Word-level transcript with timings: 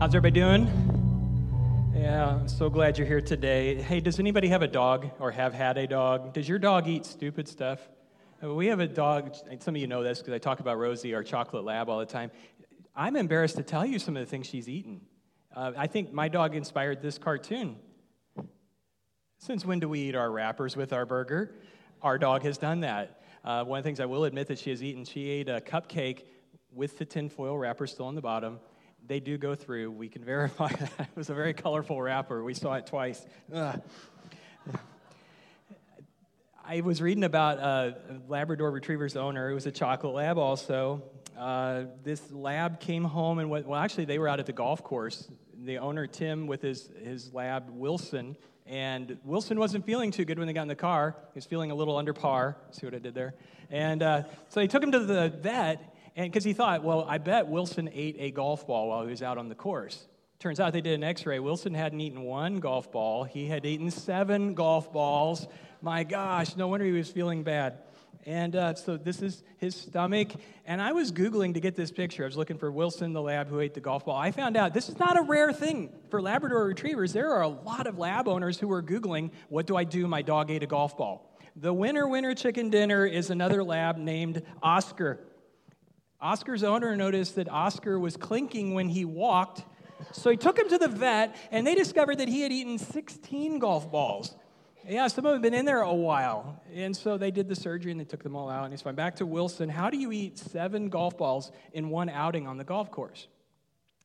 How's 0.00 0.14
everybody 0.14 0.40
doing? 0.40 1.92
Yeah, 1.92 2.28
I'm 2.28 2.46
so 2.46 2.70
glad 2.70 2.96
you're 2.96 3.06
here 3.06 3.20
today. 3.20 3.82
Hey, 3.82 3.98
does 3.98 4.20
anybody 4.20 4.46
have 4.46 4.62
a 4.62 4.68
dog 4.68 5.10
or 5.18 5.32
have 5.32 5.52
had 5.52 5.76
a 5.76 5.88
dog? 5.88 6.32
Does 6.32 6.48
your 6.48 6.60
dog 6.60 6.86
eat 6.86 7.04
stupid 7.04 7.48
stuff? 7.48 7.80
Uh, 8.40 8.54
We 8.54 8.68
have 8.68 8.78
a 8.78 8.86
dog, 8.86 9.34
some 9.58 9.74
of 9.74 9.80
you 9.80 9.88
know 9.88 10.04
this 10.04 10.20
because 10.20 10.32
I 10.32 10.38
talk 10.38 10.60
about 10.60 10.78
Rosie, 10.78 11.16
our 11.16 11.24
chocolate 11.24 11.64
lab, 11.64 11.88
all 11.88 11.98
the 11.98 12.06
time. 12.06 12.30
I'm 12.94 13.16
embarrassed 13.16 13.56
to 13.56 13.64
tell 13.64 13.84
you 13.84 13.98
some 13.98 14.16
of 14.16 14.24
the 14.24 14.30
things 14.30 14.46
she's 14.46 14.68
eaten. 14.68 15.00
Uh, 15.52 15.72
I 15.76 15.88
think 15.88 16.12
my 16.12 16.28
dog 16.28 16.54
inspired 16.54 17.02
this 17.02 17.18
cartoon. 17.18 17.74
Since 19.38 19.64
when 19.64 19.80
do 19.80 19.88
we 19.88 19.98
eat 19.98 20.14
our 20.14 20.30
wrappers 20.30 20.76
with 20.76 20.92
our 20.92 21.06
burger? 21.06 21.56
Our 22.02 22.18
dog 22.18 22.44
has 22.44 22.56
done 22.56 22.80
that. 22.80 23.24
Uh, 23.44 23.64
one 23.64 23.80
of 23.80 23.82
the 23.82 23.88
things 23.88 23.98
I 23.98 24.06
will 24.06 24.26
admit 24.26 24.46
that 24.46 24.60
she 24.60 24.70
has 24.70 24.80
eaten, 24.80 25.04
she 25.04 25.28
ate 25.28 25.48
a 25.48 25.60
cupcake 25.60 26.22
with 26.72 26.98
the 26.98 27.04
tinfoil 27.04 27.58
wrapper 27.58 27.88
still 27.88 28.06
on 28.06 28.14
the 28.14 28.20
bottom. 28.22 28.60
They 29.08 29.20
do 29.20 29.38
go 29.38 29.54
through. 29.54 29.90
We 29.90 30.08
can 30.08 30.22
verify 30.22 30.68
that. 30.68 30.92
It 31.00 31.16
was 31.16 31.30
a 31.30 31.34
very 31.34 31.54
colorful 31.54 32.00
wrapper. 32.00 32.44
We 32.44 32.52
saw 32.52 32.74
it 32.74 32.86
twice. 32.86 33.24
Ugh. 33.52 33.80
I 36.62 36.82
was 36.82 37.00
reading 37.00 37.24
about 37.24 37.58
a 37.58 37.96
Labrador 38.28 38.70
Retriever's 38.70 39.16
owner. 39.16 39.50
It 39.50 39.54
was 39.54 39.64
a 39.64 39.72
chocolate 39.72 40.12
lab 40.12 40.36
also. 40.36 41.02
Uh, 41.38 41.84
this 42.04 42.30
lab 42.30 42.80
came 42.80 43.02
home 43.02 43.38
and 43.38 43.48
went, 43.48 43.66
well, 43.66 43.80
actually, 43.80 44.04
they 44.04 44.18
were 44.18 44.28
out 44.28 44.40
at 44.40 44.46
the 44.46 44.52
golf 44.52 44.84
course. 44.84 45.30
The 45.64 45.78
owner, 45.78 46.06
Tim, 46.06 46.46
with 46.46 46.60
his, 46.60 46.90
his 47.02 47.32
lab, 47.32 47.70
Wilson, 47.70 48.36
and 48.66 49.16
Wilson 49.24 49.58
wasn't 49.58 49.86
feeling 49.86 50.10
too 50.10 50.26
good 50.26 50.38
when 50.38 50.46
they 50.46 50.52
got 50.52 50.62
in 50.62 50.68
the 50.68 50.74
car. 50.74 51.16
He 51.32 51.38
was 51.38 51.46
feeling 51.46 51.70
a 51.70 51.74
little 51.74 51.96
under 51.96 52.12
par. 52.12 52.58
See 52.72 52.84
what 52.84 52.94
I 52.94 52.98
did 52.98 53.14
there? 53.14 53.34
And 53.70 54.02
uh, 54.02 54.24
so 54.50 54.60
he 54.60 54.68
took 54.68 54.82
him 54.82 54.92
to 54.92 54.98
the 54.98 55.30
vet, 55.30 55.96
and 56.18 56.32
because 56.32 56.42
he 56.42 56.52
thought, 56.52 56.82
well, 56.82 57.06
I 57.08 57.18
bet 57.18 57.46
Wilson 57.46 57.88
ate 57.92 58.16
a 58.18 58.32
golf 58.32 58.66
ball 58.66 58.88
while 58.88 59.04
he 59.04 59.10
was 59.10 59.22
out 59.22 59.38
on 59.38 59.48
the 59.48 59.54
course. 59.54 60.08
Turns 60.40 60.58
out 60.58 60.72
they 60.72 60.80
did 60.80 60.94
an 60.94 61.04
x 61.04 61.24
ray. 61.24 61.38
Wilson 61.38 61.74
hadn't 61.74 62.00
eaten 62.00 62.22
one 62.22 62.58
golf 62.58 62.90
ball, 62.90 63.22
he 63.22 63.46
had 63.46 63.64
eaten 63.64 63.88
seven 63.92 64.54
golf 64.54 64.92
balls. 64.92 65.46
My 65.80 66.02
gosh, 66.02 66.56
no 66.56 66.66
wonder 66.66 66.84
he 66.84 66.90
was 66.90 67.08
feeling 67.08 67.44
bad. 67.44 67.78
And 68.26 68.56
uh, 68.56 68.74
so 68.74 68.96
this 68.96 69.22
is 69.22 69.44
his 69.58 69.76
stomach. 69.76 70.30
And 70.66 70.82
I 70.82 70.90
was 70.90 71.12
Googling 71.12 71.54
to 71.54 71.60
get 71.60 71.76
this 71.76 71.92
picture. 71.92 72.24
I 72.24 72.26
was 72.26 72.36
looking 72.36 72.58
for 72.58 72.72
Wilson, 72.72 73.12
the 73.12 73.22
lab 73.22 73.48
who 73.48 73.60
ate 73.60 73.74
the 73.74 73.80
golf 73.80 74.04
ball. 74.04 74.16
I 74.16 74.32
found 74.32 74.56
out 74.56 74.74
this 74.74 74.88
is 74.88 74.98
not 74.98 75.16
a 75.16 75.22
rare 75.22 75.52
thing 75.52 75.92
for 76.10 76.20
Labrador 76.20 76.64
retrievers. 76.64 77.12
There 77.12 77.32
are 77.32 77.42
a 77.42 77.48
lot 77.48 77.86
of 77.86 77.96
lab 77.96 78.26
owners 78.26 78.58
who 78.58 78.72
are 78.72 78.82
Googling, 78.82 79.30
what 79.50 79.68
do 79.68 79.76
I 79.76 79.84
do? 79.84 80.08
My 80.08 80.22
dog 80.22 80.50
ate 80.50 80.64
a 80.64 80.66
golf 80.66 80.96
ball. 80.96 81.38
The 81.54 81.72
winner, 81.72 82.08
winner 82.08 82.34
chicken 82.34 82.70
dinner 82.70 83.06
is 83.06 83.30
another 83.30 83.62
lab 83.62 83.98
named 83.98 84.42
Oscar. 84.64 85.20
Oscar's 86.20 86.64
owner 86.64 86.96
noticed 86.96 87.36
that 87.36 87.48
Oscar 87.48 87.98
was 87.98 88.16
clinking 88.16 88.74
when 88.74 88.88
he 88.88 89.04
walked. 89.04 89.64
So 90.12 90.30
he 90.30 90.36
took 90.36 90.58
him 90.58 90.68
to 90.68 90.78
the 90.78 90.88
vet, 90.88 91.36
and 91.50 91.66
they 91.66 91.74
discovered 91.74 92.18
that 92.18 92.28
he 92.28 92.42
had 92.42 92.52
eaten 92.52 92.78
16 92.78 93.58
golf 93.58 93.90
balls. 93.90 94.34
Yeah, 94.88 95.06
some 95.08 95.26
of 95.26 95.32
them 95.32 95.42
had 95.42 95.50
been 95.50 95.58
in 95.58 95.66
there 95.66 95.82
a 95.82 95.94
while. 95.94 96.62
And 96.74 96.96
so 96.96 97.18
they 97.18 97.30
did 97.30 97.48
the 97.48 97.54
surgery 97.54 97.92
and 97.92 98.00
they 98.00 98.04
took 98.04 98.22
them 98.22 98.34
all 98.34 98.48
out, 98.48 98.64
and 98.64 98.72
he's 98.72 98.80
fine. 98.80 98.94
Back 98.94 99.16
to 99.16 99.26
Wilson. 99.26 99.68
How 99.68 99.90
do 99.90 99.98
you 99.98 100.10
eat 100.12 100.38
seven 100.38 100.88
golf 100.88 101.18
balls 101.18 101.52
in 101.72 101.90
one 101.90 102.08
outing 102.08 102.46
on 102.46 102.56
the 102.56 102.64
golf 102.64 102.90
course? 102.90 103.28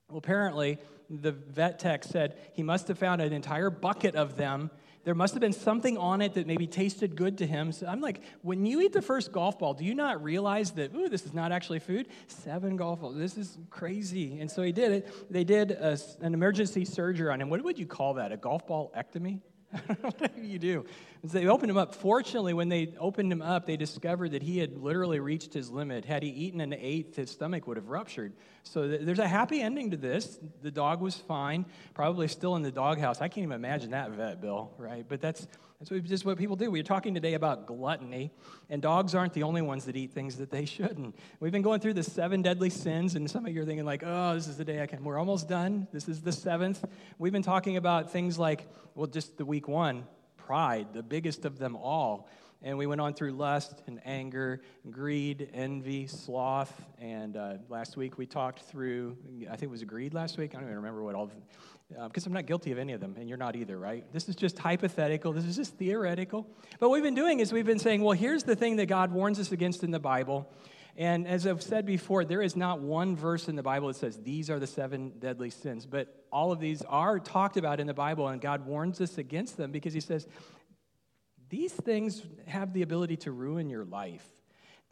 Well, 0.09 0.17
apparently, 0.17 0.77
the 1.09 1.31
vet 1.31 1.79
tech 1.79 2.03
said 2.03 2.37
he 2.53 2.63
must 2.63 2.87
have 2.89 2.99
found 2.99 3.21
an 3.21 3.33
entire 3.33 3.69
bucket 3.69 4.15
of 4.15 4.35
them. 4.35 4.71
There 5.03 5.13
must 5.13 5.33
have 5.33 5.41
been 5.41 5.53
something 5.53 5.97
on 5.97 6.21
it 6.21 6.35
that 6.35 6.47
maybe 6.47 6.65
tasted 6.65 7.15
good 7.15 7.37
to 7.39 7.45
him. 7.45 7.71
So 7.73 7.87
I'm 7.87 7.99
like, 7.99 8.21
when 8.41 8.65
you 8.65 8.81
eat 8.81 8.93
the 8.93 9.01
first 9.01 9.31
golf 9.33 9.59
ball, 9.59 9.73
do 9.73 9.83
you 9.83 9.93
not 9.93 10.23
realize 10.23 10.71
that, 10.71 10.95
ooh, 10.95 11.09
this 11.09 11.25
is 11.25 11.33
not 11.33 11.51
actually 11.51 11.79
food? 11.79 12.07
Seven 12.27 12.77
golf 12.77 13.01
balls. 13.01 13.17
This 13.17 13.37
is 13.37 13.57
crazy. 13.69 14.39
And 14.39 14.49
so 14.49 14.61
he 14.61 14.71
did 14.71 14.91
it. 14.91 15.31
They 15.31 15.43
did 15.43 15.71
a, 15.71 15.97
an 16.21 16.33
emergency 16.33 16.85
surgery 16.85 17.29
on 17.29 17.41
him. 17.41 17.49
What 17.49 17.61
would 17.63 17.77
you 17.77 17.85
call 17.85 18.13
that? 18.15 18.31
A 18.31 18.37
golf 18.37 18.65
ball 18.65 18.93
ectomy? 18.97 19.41
what 20.01 20.35
do 20.35 20.41
you 20.41 20.59
do? 20.59 20.85
They 21.25 21.47
opened 21.47 21.71
him 21.71 21.77
up. 21.77 21.95
Fortunately, 21.95 22.53
when 22.53 22.67
they 22.67 22.93
opened 22.99 23.31
him 23.31 23.41
up, 23.41 23.65
they 23.65 23.77
discovered 23.77 24.31
that 24.31 24.43
he 24.43 24.57
had 24.57 24.77
literally 24.77 25.21
reached 25.21 25.53
his 25.53 25.69
limit. 25.69 26.03
Had 26.03 26.21
he 26.21 26.27
eaten 26.27 26.59
an 26.59 26.73
eighth, 26.73 27.15
his 27.15 27.31
stomach 27.31 27.65
would 27.65 27.77
have 27.77 27.87
ruptured. 27.87 28.33
So 28.63 28.89
th- 28.89 29.01
there's 29.03 29.19
a 29.19 29.27
happy 29.27 29.61
ending 29.61 29.91
to 29.91 29.97
this. 29.97 30.37
The 30.61 30.71
dog 30.71 30.99
was 30.99 31.15
fine, 31.15 31.65
probably 31.93 32.27
still 32.27 32.57
in 32.57 32.61
the 32.61 32.71
doghouse. 32.71 33.21
I 33.21 33.29
can't 33.29 33.45
even 33.45 33.53
imagine 33.53 33.91
that 33.91 34.11
vet, 34.11 34.41
Bill, 34.41 34.73
right? 34.77 35.05
But 35.07 35.21
that's, 35.21 35.47
that's 35.79 35.89
what, 35.91 36.03
just 36.03 36.25
what 36.25 36.37
people 36.37 36.57
do. 36.57 36.69
We're 36.69 36.83
talking 36.83 37.13
today 37.13 37.35
about 37.35 37.67
gluttony, 37.67 38.31
and 38.69 38.81
dogs 38.81 39.15
aren't 39.15 39.31
the 39.31 39.43
only 39.43 39.61
ones 39.61 39.85
that 39.85 39.95
eat 39.95 40.11
things 40.11 40.35
that 40.39 40.51
they 40.51 40.65
shouldn't. 40.65 41.15
We've 41.39 41.53
been 41.53 41.61
going 41.61 41.79
through 41.79 41.93
the 41.93 42.03
seven 42.03 42.41
deadly 42.41 42.69
sins, 42.69 43.15
and 43.15 43.31
some 43.31 43.45
of 43.45 43.53
you 43.53 43.61
are 43.61 43.65
thinking, 43.65 43.85
like, 43.85 44.03
oh, 44.05 44.33
this 44.35 44.49
is 44.49 44.57
the 44.57 44.65
day 44.65 44.81
I 44.81 44.87
can. 44.87 45.01
We're 45.05 45.19
almost 45.19 45.47
done. 45.47 45.87
This 45.93 46.09
is 46.09 46.21
the 46.21 46.33
seventh. 46.33 46.83
We've 47.17 47.31
been 47.31 47.43
talking 47.43 47.77
about 47.77 48.11
things 48.11 48.37
like, 48.37 48.67
well, 48.93 49.07
just 49.07 49.37
the 49.37 49.45
week 49.45 49.69
one, 49.69 50.03
pride, 50.45 50.87
the 50.93 51.03
biggest 51.03 51.45
of 51.45 51.57
them 51.57 51.75
all. 51.75 52.27
And 52.65 52.77
we 52.77 52.85
went 52.85 53.01
on 53.01 53.13
through 53.13 53.33
lust 53.33 53.83
and 53.87 53.99
anger, 54.05 54.61
greed, 54.89 55.49
envy, 55.53 56.07
sloth. 56.07 56.73
And 56.97 57.35
uh, 57.35 57.55
last 57.67 57.97
week 57.97 58.17
we 58.17 58.25
talked 58.25 58.61
through, 58.61 59.17
I 59.47 59.57
think 59.57 59.63
it 59.63 59.69
was 59.69 59.83
greed 59.83 60.13
last 60.13 60.37
week. 60.37 60.51
I 60.51 60.59
don't 60.59 60.63
even 60.63 60.77
remember 60.77 61.03
what 61.03 61.13
all, 61.13 61.29
because 61.89 62.25
uh, 62.25 62.29
I'm 62.29 62.33
not 62.33 62.45
guilty 62.45 62.71
of 62.71 62.77
any 62.77 62.93
of 62.93 63.01
them, 63.01 63.15
and 63.19 63.27
you're 63.27 63.37
not 63.37 63.57
either, 63.57 63.77
right? 63.77 64.05
This 64.13 64.29
is 64.29 64.37
just 64.37 64.57
hypothetical. 64.57 65.33
This 65.33 65.43
is 65.43 65.57
just 65.57 65.75
theoretical. 65.75 66.47
But 66.79 66.87
what 66.89 66.95
we've 66.95 67.03
been 67.03 67.15
doing 67.15 67.41
is 67.41 67.51
we've 67.51 67.65
been 67.65 67.79
saying, 67.79 68.01
well, 68.01 68.17
here's 68.17 68.43
the 68.43 68.55
thing 68.55 68.77
that 68.77 68.85
God 68.85 69.11
warns 69.11 69.39
us 69.39 69.51
against 69.51 69.83
in 69.83 69.91
the 69.91 69.99
Bible. 69.99 70.49
And 70.95 71.27
as 71.27 71.47
I've 71.47 71.63
said 71.63 71.85
before, 71.85 72.23
there 72.23 72.41
is 72.41 72.55
not 72.55 72.79
one 72.79 73.15
verse 73.15 73.47
in 73.47 73.55
the 73.55 73.63
Bible 73.63 73.87
that 73.87 73.95
says 73.95 74.17
these 74.17 74.49
are 74.49 74.59
the 74.59 74.67
seven 74.67 75.13
deadly 75.17 75.49
sins, 75.49 75.85
but 75.85 76.25
all 76.31 76.51
of 76.51 76.59
these 76.59 76.83
are 76.83 77.19
talked 77.19 77.57
about 77.57 77.79
in 77.79 77.87
the 77.87 77.93
Bible, 77.93 78.27
and 78.27 78.39
God 78.39 78.65
warns 78.65 79.01
us 79.01 79.17
against 79.17 79.57
them 79.57 79.71
because 79.71 79.93
He 79.93 79.99
says 79.99 80.27
these 81.49 81.73
things 81.73 82.23
have 82.45 82.73
the 82.73 82.83
ability 82.83 83.17
to 83.17 83.31
ruin 83.31 83.69
your 83.69 83.85
life. 83.85 84.25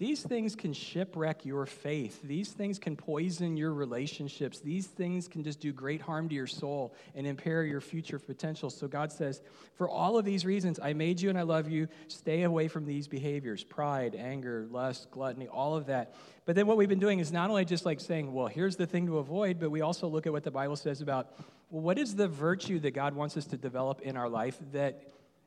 These 0.01 0.23
things 0.23 0.55
can 0.55 0.73
shipwreck 0.73 1.45
your 1.45 1.67
faith. 1.67 2.19
These 2.23 2.53
things 2.53 2.79
can 2.79 2.95
poison 2.95 3.55
your 3.55 3.71
relationships. 3.71 4.59
These 4.59 4.87
things 4.87 5.27
can 5.27 5.43
just 5.43 5.59
do 5.59 5.71
great 5.71 6.01
harm 6.01 6.27
to 6.29 6.33
your 6.33 6.47
soul 6.47 6.95
and 7.13 7.27
impair 7.27 7.63
your 7.65 7.81
future 7.81 8.17
potential. 8.17 8.71
So 8.71 8.87
God 8.87 9.11
says, 9.11 9.43
For 9.75 9.87
all 9.87 10.17
of 10.17 10.25
these 10.25 10.43
reasons, 10.43 10.79
I 10.81 10.93
made 10.93 11.21
you 11.21 11.29
and 11.29 11.37
I 11.37 11.43
love 11.43 11.69
you. 11.69 11.87
Stay 12.07 12.41
away 12.41 12.67
from 12.67 12.87
these 12.87 13.07
behaviors 13.07 13.63
pride, 13.63 14.15
anger, 14.15 14.65
lust, 14.71 15.11
gluttony, 15.11 15.47
all 15.47 15.75
of 15.75 15.85
that. 15.85 16.15
But 16.45 16.55
then 16.55 16.65
what 16.65 16.77
we've 16.77 16.89
been 16.89 16.97
doing 16.97 17.19
is 17.19 17.31
not 17.31 17.51
only 17.51 17.63
just 17.63 17.85
like 17.85 17.99
saying, 17.99 18.33
Well, 18.33 18.47
here's 18.47 18.77
the 18.77 18.87
thing 18.87 19.05
to 19.05 19.19
avoid, 19.19 19.59
but 19.59 19.69
we 19.69 19.81
also 19.81 20.07
look 20.07 20.25
at 20.25 20.33
what 20.33 20.43
the 20.43 20.49
Bible 20.49 20.77
says 20.77 21.01
about, 21.01 21.31
well, 21.69 21.83
what 21.83 21.99
is 21.99 22.15
the 22.15 22.27
virtue 22.27 22.79
that 22.79 22.95
God 22.95 23.13
wants 23.13 23.37
us 23.37 23.45
to 23.45 23.55
develop 23.55 24.01
in 24.01 24.17
our 24.17 24.29
life 24.29 24.57
that 24.71 25.03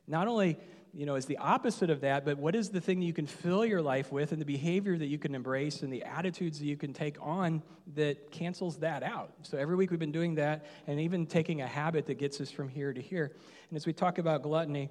not 0.06 0.28
only 0.28 0.58
you 0.96 1.06
know, 1.06 1.16
is 1.16 1.26
the 1.26 1.38
opposite 1.38 1.90
of 1.90 2.02
that, 2.02 2.24
but 2.24 2.38
what 2.38 2.54
is 2.54 2.70
the 2.70 2.80
thing 2.80 3.00
that 3.00 3.06
you 3.06 3.12
can 3.12 3.26
fill 3.26 3.64
your 3.64 3.82
life 3.82 4.12
with 4.12 4.30
and 4.30 4.40
the 4.40 4.46
behavior 4.46 4.96
that 4.96 5.06
you 5.06 5.18
can 5.18 5.34
embrace 5.34 5.82
and 5.82 5.92
the 5.92 6.04
attitudes 6.04 6.60
that 6.60 6.66
you 6.66 6.76
can 6.76 6.92
take 6.92 7.16
on 7.20 7.62
that 7.94 8.30
cancels 8.30 8.76
that 8.78 9.02
out? 9.02 9.32
So 9.42 9.58
every 9.58 9.74
week 9.74 9.90
we've 9.90 9.98
been 9.98 10.12
doing 10.12 10.36
that 10.36 10.66
and 10.86 11.00
even 11.00 11.26
taking 11.26 11.62
a 11.62 11.66
habit 11.66 12.06
that 12.06 12.18
gets 12.18 12.40
us 12.40 12.50
from 12.50 12.68
here 12.68 12.92
to 12.92 13.00
here. 13.00 13.32
And 13.70 13.76
as 13.76 13.86
we 13.86 13.92
talk 13.92 14.18
about 14.18 14.42
gluttony, 14.42 14.88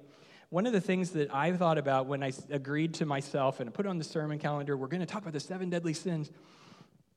one 0.50 0.66
of 0.66 0.74
the 0.74 0.80
things 0.80 1.10
that 1.12 1.34
I 1.34 1.52
thought 1.52 1.78
about 1.78 2.06
when 2.06 2.22
I 2.22 2.32
agreed 2.50 2.94
to 2.94 3.06
myself 3.06 3.60
and 3.60 3.72
put 3.72 3.86
on 3.86 3.96
the 3.96 4.04
sermon 4.04 4.38
calendar, 4.38 4.76
we're 4.76 4.88
going 4.88 5.00
to 5.00 5.06
talk 5.06 5.22
about 5.22 5.32
the 5.32 5.40
seven 5.40 5.70
deadly 5.70 5.94
sins. 5.94 6.30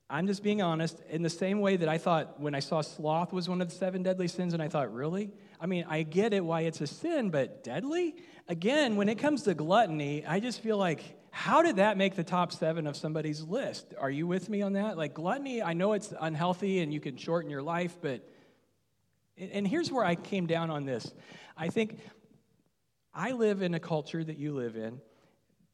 I'm 0.09 0.25
just 0.25 0.41
being 0.41 0.61
honest, 0.61 1.01
in 1.09 1.21
the 1.21 1.29
same 1.29 1.59
way 1.59 1.75
that 1.75 1.89
I 1.89 1.97
thought 1.97 2.39
when 2.39 2.55
I 2.55 2.61
saw 2.61 2.79
sloth 2.79 3.33
was 3.33 3.49
one 3.49 3.61
of 3.61 3.69
the 3.69 3.75
seven 3.75 4.03
deadly 4.03 4.29
sins, 4.29 4.53
and 4.53 4.63
I 4.63 4.69
thought, 4.69 4.93
really? 4.93 5.31
I 5.59 5.65
mean, 5.65 5.85
I 5.89 6.03
get 6.03 6.33
it 6.33 6.45
why 6.45 6.61
it's 6.61 6.79
a 6.79 6.87
sin, 6.87 7.29
but 7.29 7.61
deadly? 7.63 8.15
Again, 8.47 8.95
when 8.95 9.09
it 9.09 9.17
comes 9.17 9.43
to 9.43 9.53
gluttony, 9.53 10.25
I 10.25 10.39
just 10.39 10.61
feel 10.61 10.77
like, 10.77 11.03
how 11.31 11.61
did 11.61 11.75
that 11.75 11.97
make 11.97 12.15
the 12.15 12.23
top 12.23 12.53
seven 12.53 12.87
of 12.87 12.95
somebody's 12.95 13.41
list? 13.41 13.93
Are 13.99 14.09
you 14.09 14.27
with 14.27 14.47
me 14.47 14.61
on 14.61 14.73
that? 14.73 14.97
Like, 14.97 15.13
gluttony, 15.13 15.61
I 15.61 15.73
know 15.73 15.91
it's 15.91 16.13
unhealthy 16.19 16.79
and 16.79 16.93
you 16.93 17.01
can 17.01 17.17
shorten 17.17 17.51
your 17.51 17.61
life, 17.61 17.97
but, 18.01 18.27
and 19.37 19.67
here's 19.67 19.91
where 19.91 20.05
I 20.05 20.15
came 20.15 20.47
down 20.47 20.69
on 20.69 20.85
this. 20.85 21.13
I 21.57 21.67
think 21.67 21.99
I 23.13 23.33
live 23.33 23.61
in 23.61 23.73
a 23.73 23.79
culture 23.79 24.23
that 24.23 24.37
you 24.37 24.53
live 24.53 24.77
in 24.77 25.01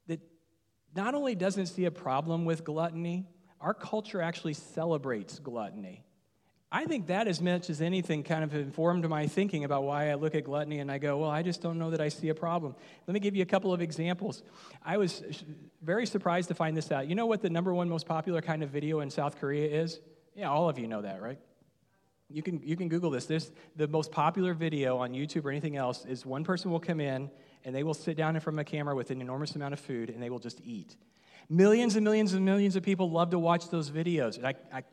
that 0.08 0.22
not 0.96 1.14
only 1.14 1.36
doesn't 1.36 1.68
see 1.68 1.86
a 1.86 1.92
problem 1.92 2.46
with 2.46 2.64
gluttony, 2.64 3.28
our 3.64 3.74
culture 3.74 4.22
actually 4.22 4.54
celebrates 4.54 5.40
gluttony. 5.40 6.04
I 6.70 6.86
think 6.86 7.08
that, 7.08 7.28
as 7.28 7.40
much 7.40 7.70
as 7.70 7.82
anything, 7.82 8.24
kind 8.24 8.44
of 8.44 8.54
informed 8.56 9.08
my 9.08 9.28
thinking 9.28 9.64
about 9.64 9.84
why 9.84 10.10
I 10.10 10.16
look 10.16 10.34
at 10.34 10.44
gluttony 10.44 10.80
and 10.80 10.92
I 10.92 10.98
go, 10.98 11.18
well, 11.18 11.30
I 11.30 11.44
just 11.44 11.62
don't 11.62 11.78
know 11.78 11.92
that 11.92 12.02
I 12.02 12.10
see 12.10 12.30
a 12.30 12.36
problem. 12.36 12.76
Let 13.08 13.14
me 13.14 13.20
give 13.20 13.36
you 13.36 13.44
a 13.44 13.46
couple 13.46 13.72
of 13.72 13.80
examples. 13.80 14.42
I 14.84 14.98
was 14.98 15.24
very 15.84 16.08
surprised 16.08 16.48
to 16.48 16.56
find 16.56 16.76
this 16.76 16.92
out. 16.92 17.08
You 17.08 17.14
know 17.14 17.28
what 17.28 17.42
the 17.42 17.50
number 17.50 17.74
one 17.74 17.88
most 17.88 18.08
popular 18.08 18.42
kind 18.42 18.64
of 18.64 18.70
video 18.70 19.02
in 19.02 19.12
South 19.12 19.40
Korea 19.40 19.70
is? 19.84 20.00
Yeah, 20.36 20.50
all 20.50 20.68
of 20.68 20.80
you 20.80 20.88
know 20.88 21.04
that, 21.04 21.22
right? 21.22 21.38
You 22.28 22.42
can, 22.42 22.60
you 22.64 22.76
can 22.76 22.90
Google 22.90 23.12
this. 23.12 23.28
This. 23.28 23.52
The 23.76 23.88
most 23.88 24.12
popular 24.12 24.56
video 24.56 24.98
on 24.98 25.12
YouTube 25.14 25.46
or 25.46 25.52
anything 25.52 25.78
else 25.78 26.06
is 26.06 26.26
one 26.26 26.44
person 26.44 26.72
will 26.72 26.80
come 26.80 27.00
in 27.00 27.30
and 27.64 27.76
they 27.76 27.84
will 27.84 27.94
sit 27.94 28.18
down 28.18 28.36
in 28.36 28.42
front 28.42 28.58
of 28.58 28.62
a 28.62 28.70
camera 28.70 28.96
with 28.96 29.12
an 29.12 29.22
enormous 29.22 29.56
amount 29.56 29.74
of 29.74 29.80
food 29.80 30.10
and 30.10 30.22
they 30.22 30.32
will 30.32 30.40
just 30.40 30.60
eat. 30.66 30.98
Millions 31.50 31.96
and 31.96 32.04
millions 32.04 32.34
and 32.34 32.46
millions 32.46 32.76
of 32.76 32.84
people 32.84 33.10
love 33.10 33.32
to 33.32 33.40
watch 33.40 33.70
those 33.70 33.90
videos. 33.90 34.44
I, 34.44 34.56
I 34.72 34.84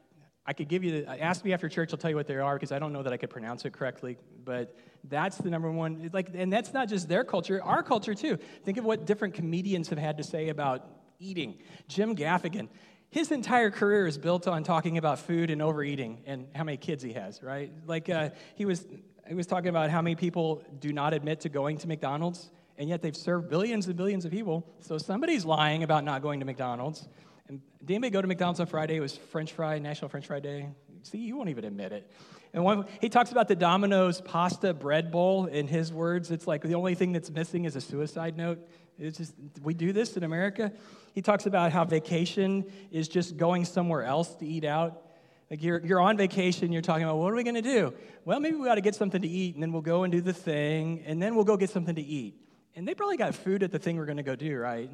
I 0.46 0.52
could 0.52 0.68
give 0.68 0.82
you, 0.82 1.02
the, 1.02 1.22
ask 1.22 1.44
me 1.44 1.52
after 1.52 1.68
church, 1.68 1.92
I'll 1.92 1.98
tell 1.98 2.10
you 2.10 2.16
what 2.16 2.26
they 2.26 2.34
are 2.34 2.56
because 2.56 2.72
I 2.72 2.80
don't 2.80 2.92
know 2.92 3.04
that 3.04 3.12
I 3.12 3.16
could 3.16 3.30
pronounce 3.30 3.64
it 3.64 3.72
correctly. 3.72 4.16
But 4.44 4.76
that's 5.04 5.36
the 5.36 5.48
number 5.48 5.70
one. 5.70 6.10
Like, 6.12 6.30
and 6.34 6.52
that's 6.52 6.72
not 6.72 6.88
just 6.88 7.08
their 7.08 7.22
culture, 7.22 7.62
our 7.62 7.84
culture 7.84 8.14
too. 8.14 8.36
Think 8.64 8.76
of 8.76 8.84
what 8.84 9.06
different 9.06 9.34
comedians 9.34 9.90
have 9.90 9.98
had 9.98 10.16
to 10.18 10.24
say 10.24 10.48
about 10.48 10.84
eating. 11.20 11.58
Jim 11.86 12.16
Gaffigan, 12.16 12.68
his 13.10 13.30
entire 13.30 13.70
career 13.70 14.08
is 14.08 14.18
built 14.18 14.48
on 14.48 14.64
talking 14.64 14.98
about 14.98 15.20
food 15.20 15.50
and 15.50 15.62
overeating 15.62 16.22
and 16.26 16.48
how 16.54 16.64
many 16.64 16.78
kids 16.78 17.02
he 17.02 17.12
has, 17.12 17.42
right? 17.42 17.70
Like, 17.86 18.08
uh, 18.08 18.30
he 18.56 18.64
was 18.64 18.84
he 19.28 19.34
was 19.34 19.46
talking 19.46 19.68
about 19.68 19.90
how 19.90 20.02
many 20.02 20.16
people 20.16 20.64
do 20.80 20.92
not 20.92 21.14
admit 21.14 21.42
to 21.42 21.48
going 21.48 21.78
to 21.78 21.86
McDonald's, 21.86 22.50
and 22.80 22.88
yet 22.88 23.02
they've 23.02 23.16
served 23.16 23.50
billions 23.50 23.86
and 23.86 23.94
billions 23.94 24.24
of 24.24 24.30
people. 24.30 24.66
So 24.80 24.96
somebody's 24.96 25.44
lying 25.44 25.82
about 25.82 26.02
not 26.02 26.22
going 26.22 26.40
to 26.40 26.46
McDonald's. 26.46 27.06
And 27.46 27.60
did 27.84 27.92
anybody 27.92 28.10
go 28.10 28.22
to 28.22 28.26
McDonald's 28.26 28.58
on 28.58 28.66
Friday? 28.66 28.96
It 28.96 29.00
was 29.00 29.14
French 29.16 29.52
Fry, 29.52 29.78
National 29.78 30.08
French 30.08 30.26
Fry 30.26 30.40
Day. 30.40 30.66
See, 31.02 31.18
you 31.18 31.36
won't 31.36 31.50
even 31.50 31.66
admit 31.66 31.92
it. 31.92 32.10
And 32.54 32.64
one, 32.64 32.86
he 33.02 33.10
talks 33.10 33.32
about 33.32 33.48
the 33.48 33.54
Domino's 33.54 34.22
pasta 34.22 34.72
bread 34.72 35.12
bowl. 35.12 35.44
In 35.44 35.68
his 35.68 35.92
words, 35.92 36.30
it's 36.30 36.46
like 36.46 36.62
the 36.62 36.74
only 36.74 36.94
thing 36.94 37.12
that's 37.12 37.30
missing 37.30 37.66
is 37.66 37.76
a 37.76 37.82
suicide 37.82 38.38
note. 38.38 38.66
It's 38.98 39.18
just, 39.18 39.34
we 39.62 39.74
do 39.74 39.92
this 39.92 40.16
in 40.16 40.24
America. 40.24 40.72
He 41.12 41.20
talks 41.20 41.44
about 41.44 41.72
how 41.72 41.84
vacation 41.84 42.64
is 42.90 43.08
just 43.08 43.36
going 43.36 43.66
somewhere 43.66 44.04
else 44.04 44.34
to 44.36 44.46
eat 44.46 44.64
out. 44.64 45.02
Like 45.50 45.62
you're, 45.62 45.84
you're 45.84 46.00
on 46.00 46.16
vacation, 46.16 46.72
you're 46.72 46.80
talking 46.80 47.04
about, 47.04 47.18
what 47.18 47.30
are 47.30 47.36
we 47.36 47.42
going 47.42 47.56
to 47.56 47.62
do? 47.62 47.92
Well, 48.24 48.40
maybe 48.40 48.56
we 48.56 48.70
ought 48.70 48.76
to 48.76 48.80
get 48.80 48.94
something 48.94 49.20
to 49.20 49.28
eat, 49.28 49.54
and 49.54 49.62
then 49.62 49.70
we'll 49.70 49.82
go 49.82 50.04
and 50.04 50.10
do 50.10 50.22
the 50.22 50.32
thing, 50.32 51.02
and 51.04 51.20
then 51.20 51.34
we'll 51.34 51.44
go 51.44 51.58
get 51.58 51.68
something 51.68 51.94
to 51.94 52.02
eat. 52.02 52.40
And 52.74 52.86
they 52.86 52.94
probably 52.94 53.16
got 53.16 53.34
food 53.34 53.62
at 53.62 53.72
the 53.72 53.78
thing 53.78 53.96
we're 53.96 54.06
going 54.06 54.16
to 54.18 54.22
go 54.22 54.36
do, 54.36 54.56
right? 54.56 54.88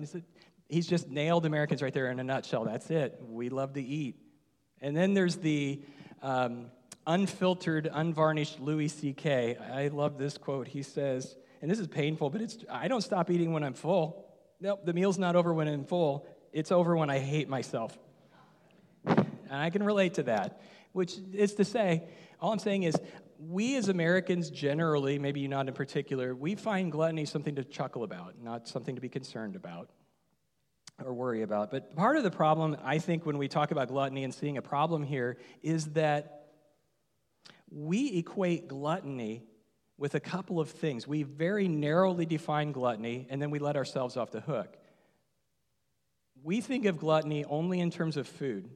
he's 0.69 0.87
just 0.87 1.09
nailed 1.09 1.47
Americans 1.47 1.83
right 1.83 1.93
there 1.93 2.11
in 2.11 2.19
a 2.19 2.25
nutshell. 2.25 2.65
That's 2.65 2.91
it. 2.91 3.21
We 3.29 3.49
love 3.49 3.75
to 3.75 3.83
eat. 3.83 4.17
And 4.81 4.97
then 4.97 5.15
there's 5.15 5.37
the 5.37 5.81
um, 6.23 6.67
unfiltered, 7.07 7.89
unvarnished 7.93 8.61
Louis 8.61 8.89
C.K. 8.89 9.57
I 9.57 9.89
love 9.89 10.19
this 10.19 10.37
quote. 10.39 10.69
He 10.69 10.83
says, 10.83 11.37
and 11.63 11.71
this 11.71 11.79
is 11.79 11.87
painful, 11.87 12.31
but 12.31 12.41
it's 12.41 12.59
I 12.71 12.89
don't 12.89 13.01
stop 13.01 13.31
eating 13.31 13.53
when 13.53 13.63
I'm 13.63 13.75
full. 13.75 14.27
Nope, 14.61 14.85
the 14.85 14.93
meal's 14.93 15.19
not 15.19 15.37
over 15.37 15.53
when 15.55 15.69
I'm 15.69 15.85
full. 15.85 16.27
It's 16.53 16.73
over 16.73 16.97
when 16.97 17.11
I 17.11 17.19
hate 17.19 17.49
myself. 17.49 17.97
And 19.05 19.27
I 19.51 19.71
can 19.71 19.83
relate 19.83 20.15
to 20.15 20.25
that, 20.25 20.61
which 20.93 21.17
is 21.33 21.55
to 21.55 21.65
say, 21.65 22.09
all 22.41 22.53
I'm 22.53 22.59
saying 22.59 22.83
is, 22.83 22.97
we 23.39 23.77
as 23.77 23.89
Americans 23.89 24.51
generally, 24.51 25.19
maybe 25.19 25.41
you 25.41 25.49
not 25.49 25.69
in 25.69 25.75
particular, 25.75 26.35
we 26.35 26.55
find 26.55 26.91
gluttony 26.91 27.25
something 27.25 27.55
to 27.57 27.65
chuckle 27.65 28.03
about, 28.03 28.35
not 28.43 28.69
something 28.69 28.95
to 28.95 29.01
be 29.01 29.09
concerned 29.09 29.57
about 29.57 29.91
or 31.05 31.13
worry 31.13 31.43
about. 31.43 31.71
But 31.71 31.95
part 31.95 32.17
of 32.17 32.23
the 32.23 32.31
problem, 32.31 32.77
I 32.83 32.99
think, 32.99 33.27
when 33.27 33.39
we 33.39 33.49
talk 33.49 33.71
about 33.71 33.89
gluttony 33.89 34.25
and 34.25 34.35
seeing 34.35 34.57
a 34.57 34.63
problem 34.63 35.03
here, 35.03 35.37
is 35.63 35.87
that 35.93 36.49
we 37.71 38.17
equate 38.19 38.69
gluttony 38.69 39.45
with 39.99 40.15
a 40.15 40.21
couple 40.21 40.61
of 40.61 40.71
things. 40.71 41.07
We 41.07 41.23
very 41.23 41.69
narrowly 41.69 42.27
define 42.27 42.73
gluttony, 42.73 43.27
and 43.31 43.41
then 43.41 43.51
we 43.51 43.59
let 43.59 43.77
ourselves 43.77 44.17
off 44.17 44.31
the 44.31 44.41
hook. 44.41 44.77
We 46.43 46.61
think 46.61 46.85
of 46.85 46.99
gluttony 46.99 47.45
only 47.45 47.81
in 47.81 47.91
terms 47.91 48.17
of 48.17 48.27
food. 48.27 48.69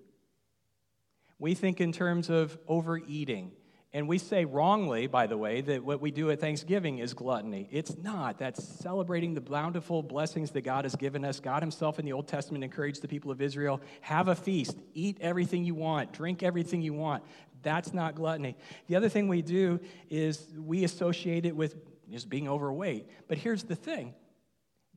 We 1.38 1.54
think 1.54 1.80
in 1.80 1.92
terms 1.92 2.28
of 2.28 2.58
overeating. 2.66 3.52
And 3.92 4.06
we 4.06 4.18
say 4.18 4.44
wrongly, 4.44 5.08
by 5.08 5.26
the 5.26 5.36
way, 5.36 5.62
that 5.62 5.84
what 5.84 6.00
we 6.00 6.12
do 6.12 6.30
at 6.30 6.40
Thanksgiving 6.40 6.98
is 6.98 7.12
gluttony. 7.12 7.68
It's 7.72 7.96
not. 7.98 8.38
That's 8.38 8.62
celebrating 8.62 9.34
the 9.34 9.40
bountiful 9.40 10.04
blessings 10.04 10.52
that 10.52 10.60
God 10.60 10.84
has 10.84 10.94
given 10.94 11.24
us. 11.24 11.40
God 11.40 11.60
Himself 11.60 11.98
in 11.98 12.04
the 12.04 12.12
Old 12.12 12.28
Testament 12.28 12.62
encouraged 12.62 13.02
the 13.02 13.08
people 13.08 13.32
of 13.32 13.42
Israel 13.42 13.80
have 14.02 14.28
a 14.28 14.36
feast, 14.36 14.76
eat 14.94 15.18
everything 15.20 15.64
you 15.64 15.74
want, 15.74 16.12
drink 16.12 16.44
everything 16.44 16.82
you 16.82 16.92
want. 16.92 17.24
That's 17.62 17.92
not 17.92 18.14
gluttony. 18.14 18.56
The 18.86 18.94
other 18.94 19.08
thing 19.08 19.26
we 19.26 19.42
do 19.42 19.80
is 20.08 20.46
we 20.56 20.84
associate 20.84 21.44
it 21.44 21.56
with 21.56 21.74
just 22.08 22.28
being 22.28 22.48
overweight. 22.48 23.08
But 23.26 23.38
here's 23.38 23.64
the 23.64 23.74
thing 23.74 24.14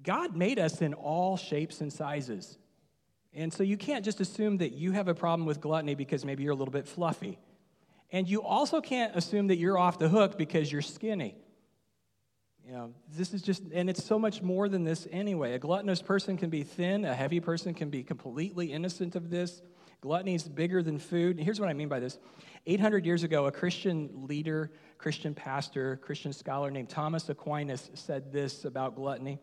God 0.04 0.36
made 0.36 0.60
us 0.60 0.82
in 0.84 0.94
all 0.94 1.36
shapes 1.36 1.82
and 1.82 1.92
sizes. 1.92 2.60
And 3.34 3.52
so 3.52 3.64
you 3.64 3.78
can't 3.78 4.06
just 4.06 4.22
assume 4.22 4.58
that 4.58 4.74
you 4.74 4.92
have 4.92 5.08
a 5.08 5.16
problem 5.16 5.48
with 5.48 5.60
gluttony 5.60 5.96
because 5.96 6.24
maybe 6.24 6.44
you're 6.44 6.54
a 6.54 6.56
little 6.56 6.72
bit 6.72 6.88
fluffy. 6.88 7.40
And 8.14 8.30
you 8.30 8.44
also 8.44 8.80
can't 8.80 9.16
assume 9.16 9.48
that 9.48 9.58
you're 9.58 9.78
off 9.78 9.98
the 9.98 10.08
hook 10.08 10.38
because 10.38 10.72
you're 10.72 10.84
skinny. 10.84 11.36
You 12.64 12.72
know, 12.72 12.94
this 13.18 13.34
is 13.34 13.42
just, 13.42 13.64
and 13.74 13.90
it's 13.90 14.06
so 14.06 14.18
much 14.18 14.42
more 14.42 14.70
than 14.70 14.84
this 14.84 15.08
anyway. 15.12 15.54
A 15.54 15.60
gluttonous 15.60 16.02
person 16.02 16.38
can 16.38 16.50
be 16.50 16.64
thin, 16.64 17.04
a 17.04 17.14
heavy 17.14 17.40
person 17.40 17.74
can 17.74 17.90
be 17.90 18.04
completely 18.04 18.72
innocent 18.72 19.16
of 19.16 19.30
this. 19.32 19.62
Gluttony 20.00 20.36
is 20.36 20.44
bigger 20.44 20.84
than 20.84 21.00
food. 21.00 21.38
And 21.38 21.44
Here's 21.44 21.60
what 21.60 21.70
I 21.70 21.74
mean 21.74 21.90
by 21.90 22.00
this 22.00 22.20
800 22.68 23.06
years 23.06 23.24
ago, 23.24 23.48
a 23.48 23.52
Christian 23.52 24.10
leader, 24.28 24.72
Christian 24.98 25.34
pastor, 25.34 25.98
Christian 25.98 26.32
scholar 26.32 26.70
named 26.70 26.90
Thomas 26.90 27.28
Aquinas 27.30 27.90
said 27.96 28.32
this 28.32 28.64
about 28.64 28.96
gluttony. 28.96 29.40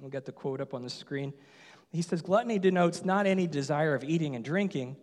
We'll 0.00 0.10
get 0.10 0.24
the 0.24 0.32
quote 0.32 0.60
up 0.60 0.72
on 0.72 0.82
the 0.82 0.90
screen. 0.90 1.34
He 1.92 2.02
says, 2.02 2.22
Gluttony 2.22 2.58
denotes 2.58 3.04
not 3.04 3.26
any 3.26 3.46
desire 3.46 3.94
of 3.94 4.02
eating 4.02 4.34
and 4.34 4.44
drinking, 4.44 4.96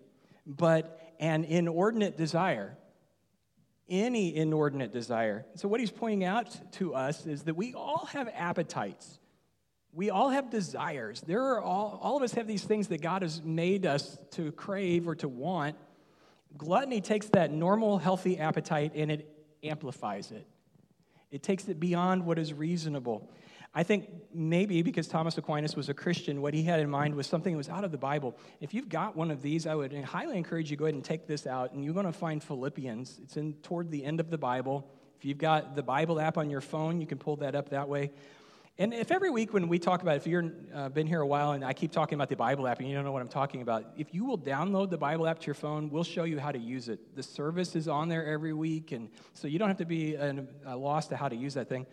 but 0.45 1.13
an 1.19 1.45
inordinate 1.45 2.17
desire. 2.17 2.77
Any 3.91 4.35
inordinate 4.35 4.91
desire. 4.91 5.45
So, 5.55 5.67
what 5.67 5.81
he's 5.81 5.91
pointing 5.91 6.23
out 6.23 6.71
to 6.73 6.95
us 6.95 7.27
is 7.27 7.43
that 7.43 7.55
we 7.55 7.73
all 7.73 8.07
have 8.13 8.29
appetites. 8.33 9.19
We 9.93 10.09
all 10.09 10.29
have 10.29 10.49
desires. 10.49 11.19
There 11.19 11.43
are 11.43 11.61
all, 11.61 11.99
all 12.01 12.15
of 12.15 12.23
us 12.23 12.31
have 12.35 12.47
these 12.47 12.63
things 12.63 12.87
that 12.87 13.01
God 13.01 13.21
has 13.21 13.43
made 13.43 13.85
us 13.85 14.17
to 14.31 14.53
crave 14.53 15.07
or 15.07 15.15
to 15.15 15.27
want. 15.27 15.75
Gluttony 16.57 17.01
takes 17.01 17.27
that 17.29 17.51
normal, 17.51 17.97
healthy 17.97 18.39
appetite 18.39 18.93
and 18.95 19.11
it 19.11 19.29
amplifies 19.61 20.31
it. 20.31 20.47
It 21.29 21.43
takes 21.43 21.67
it 21.67 21.79
beyond 21.79 22.25
what 22.25 22.39
is 22.39 22.53
reasonable. 22.53 23.29
I 23.73 23.83
think 23.83 24.09
maybe 24.33 24.81
because 24.81 25.07
Thomas 25.07 25.37
Aquinas 25.37 25.77
was 25.77 25.87
a 25.87 25.93
Christian, 25.93 26.41
what 26.41 26.53
he 26.53 26.63
had 26.63 26.81
in 26.81 26.89
mind 26.89 27.15
was 27.15 27.25
something 27.25 27.53
that 27.53 27.57
was 27.57 27.69
out 27.69 27.85
of 27.85 27.91
the 27.91 27.97
Bible. 27.97 28.37
If 28.59 28.73
you've 28.73 28.89
got 28.89 29.15
one 29.15 29.31
of 29.31 29.41
these, 29.41 29.65
I 29.65 29.75
would 29.75 29.93
highly 30.03 30.37
encourage 30.37 30.69
you 30.69 30.75
go 30.75 30.85
ahead 30.85 30.95
and 30.95 31.03
take 31.03 31.25
this 31.25 31.47
out, 31.47 31.71
and 31.71 31.83
you're 31.83 31.93
going 31.93 32.05
to 32.05 32.11
find 32.11 32.43
Philippians. 32.43 33.19
It's 33.23 33.37
in 33.37 33.53
toward 33.63 33.89
the 33.89 34.03
end 34.03 34.19
of 34.19 34.29
the 34.29 34.37
Bible. 34.37 34.89
If 35.17 35.23
you've 35.23 35.37
got 35.37 35.75
the 35.75 35.83
Bible 35.83 36.19
app 36.19 36.37
on 36.37 36.49
your 36.49 36.59
phone, 36.59 36.99
you 36.99 37.07
can 37.07 37.17
pull 37.17 37.37
that 37.37 37.55
up 37.55 37.69
that 37.69 37.87
way. 37.87 38.11
And 38.77 38.93
if 38.93 39.11
every 39.11 39.29
week 39.29 39.53
when 39.53 39.67
we 39.67 39.79
talk 39.79 40.01
about, 40.01 40.17
if 40.17 40.25
you've 40.25 40.51
uh, 40.73 40.89
been 40.89 41.05
here 41.05 41.21
a 41.21 41.27
while 41.27 41.51
and 41.51 41.63
I 41.63 41.71
keep 41.71 41.91
talking 41.91 42.15
about 42.15 42.29
the 42.29 42.35
Bible 42.35 42.67
app 42.67 42.79
and 42.79 42.89
you 42.89 42.95
don't 42.95 43.05
know 43.05 43.11
what 43.11 43.21
I'm 43.21 43.27
talking 43.27 43.61
about, 43.61 43.85
if 43.95 44.13
you 44.13 44.25
will 44.25 44.39
download 44.39 44.89
the 44.89 44.97
Bible 44.97 45.27
app 45.27 45.39
to 45.39 45.45
your 45.45 45.53
phone, 45.53 45.89
we'll 45.89 46.03
show 46.03 46.23
you 46.23 46.39
how 46.39 46.51
to 46.51 46.57
use 46.57 46.89
it. 46.89 47.15
The 47.15 47.21
service 47.21 47.75
is 47.75 47.87
on 47.87 48.09
there 48.09 48.25
every 48.25 48.53
week, 48.53 48.91
and 48.91 49.09
so 49.33 49.47
you 49.47 49.59
don't 49.59 49.67
have 49.67 49.77
to 49.77 49.85
be 49.85 50.15
a, 50.15 50.45
a 50.65 50.75
loss 50.75 51.07
to 51.07 51.15
how 51.15 51.29
to 51.29 51.35
use 51.35 51.53
that 51.53 51.69
thing. 51.69 51.85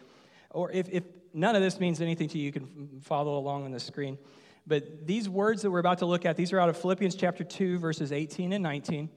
Or 0.50 0.71
if, 0.71 0.88
if 0.90 1.05
none 1.35 1.57
of 1.57 1.62
this 1.62 1.78
means 1.78 2.00
anything 2.00 2.28
to 2.31 2.38
you, 2.38 2.45
you 2.45 2.52
can 2.52 3.00
follow 3.02 3.38
along 3.38 3.64
on 3.64 3.73
the 3.73 3.81
screen. 3.81 4.19
But 4.67 5.07
these 5.07 5.28
words 5.28 5.62
that 5.62 5.71
we're 5.71 5.78
about 5.78 5.99
to 5.99 6.07
look 6.07 6.26
at, 6.26 6.37
these 6.37 6.52
are 6.52 6.61
out 6.61 6.69
of 6.69 6.76
Philippians 6.76 7.14
chapter 7.14 7.45
2, 7.45 7.78
verses 7.78 8.12
18 8.12 8.52
and 8.52 8.62
19. 8.62 9.09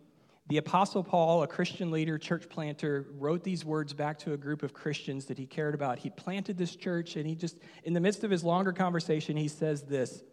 The 0.48 0.58
Apostle 0.58 1.04
Paul, 1.04 1.44
a 1.44 1.48
Christian 1.48 1.92
leader, 1.92 2.18
church 2.18 2.50
planter, 2.50 3.06
wrote 3.18 3.44
these 3.44 3.64
words 3.64 3.94
back 3.94 4.18
to 4.20 4.34
a 4.34 4.38
group 4.38 4.64
of 4.64 4.74
Christians 4.74 5.26
that 5.26 5.38
he 5.38 5.46
cared 5.46 5.76
about. 5.76 6.00
He 6.00 6.10
planted 6.10 6.58
this 6.58 6.76
church, 6.76 7.16
and 7.16 7.28
he 7.28 7.36
just, 7.36 7.58
in 7.84 7.94
the 7.94 8.00
midst 8.00 8.24
of 8.24 8.32
his 8.32 8.44
longer 8.44 8.74
conversation, 8.74 9.38
he 9.38 9.48
says 9.48 9.84
this 9.84 10.24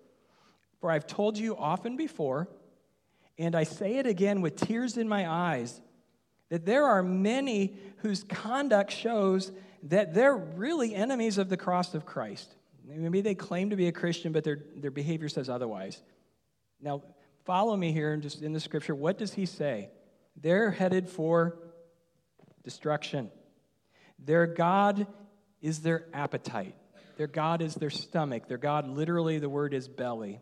For 0.81 0.91
I've 0.91 1.07
told 1.07 1.37
you 1.37 1.57
often 1.57 1.97
before, 1.97 2.49
and 3.39 3.55
I 3.55 3.65
say 3.65 3.97
it 3.97 4.07
again 4.07 4.41
with 4.41 4.57
tears 4.57 4.97
in 4.97 5.09
my 5.09 5.29
eyes, 5.29 5.81
that 6.49 6.65
there 6.65 6.85
are 6.85 7.03
many 7.03 7.77
whose 7.99 8.25
conduct 8.25 8.91
shows 8.93 9.53
that 9.85 10.15
they're 10.15 10.37
really 10.37 10.95
enemies 10.95 11.39
of 11.39 11.49
the 11.49 11.57
cross 11.57 11.95
of 11.95 12.05
Christ. 12.05 12.55
Maybe 12.85 13.21
they 13.21 13.35
claim 13.35 13.71
to 13.71 13.77
be 13.77 13.89
a 13.89 13.93
Christian, 13.93 14.33
but 14.33 14.45
their, 14.45 14.59
their 14.77 14.91
behavior 14.91 15.29
says 15.29 15.49
otherwise. 15.49 16.01
Now, 16.81 17.03
follow 17.45 17.77
me 17.77 17.93
here 17.93 18.13
and 18.13 18.23
just 18.23 18.43
in 18.43 18.53
the 18.53 18.61
scripture. 18.61 18.95
What 18.95 19.19
does 19.19 19.35
he 19.35 19.47
say? 19.47 19.91
They're 20.37 20.71
headed 20.71 21.09
for 21.09 21.59
destruction. 22.63 23.31
Their 24.19 24.47
God 24.47 25.07
is 25.61 25.81
their 25.81 26.07
appetite. 26.13 26.75
Their 27.17 27.27
God 27.27 27.63
is 27.63 27.75
their 27.75 27.91
stomach. 27.91 28.49
Their 28.49 28.59
God, 28.59 28.89
literally, 28.89 29.39
the 29.39 29.49
word 29.49 29.75
is 29.75 29.89
belly. 29.89 30.41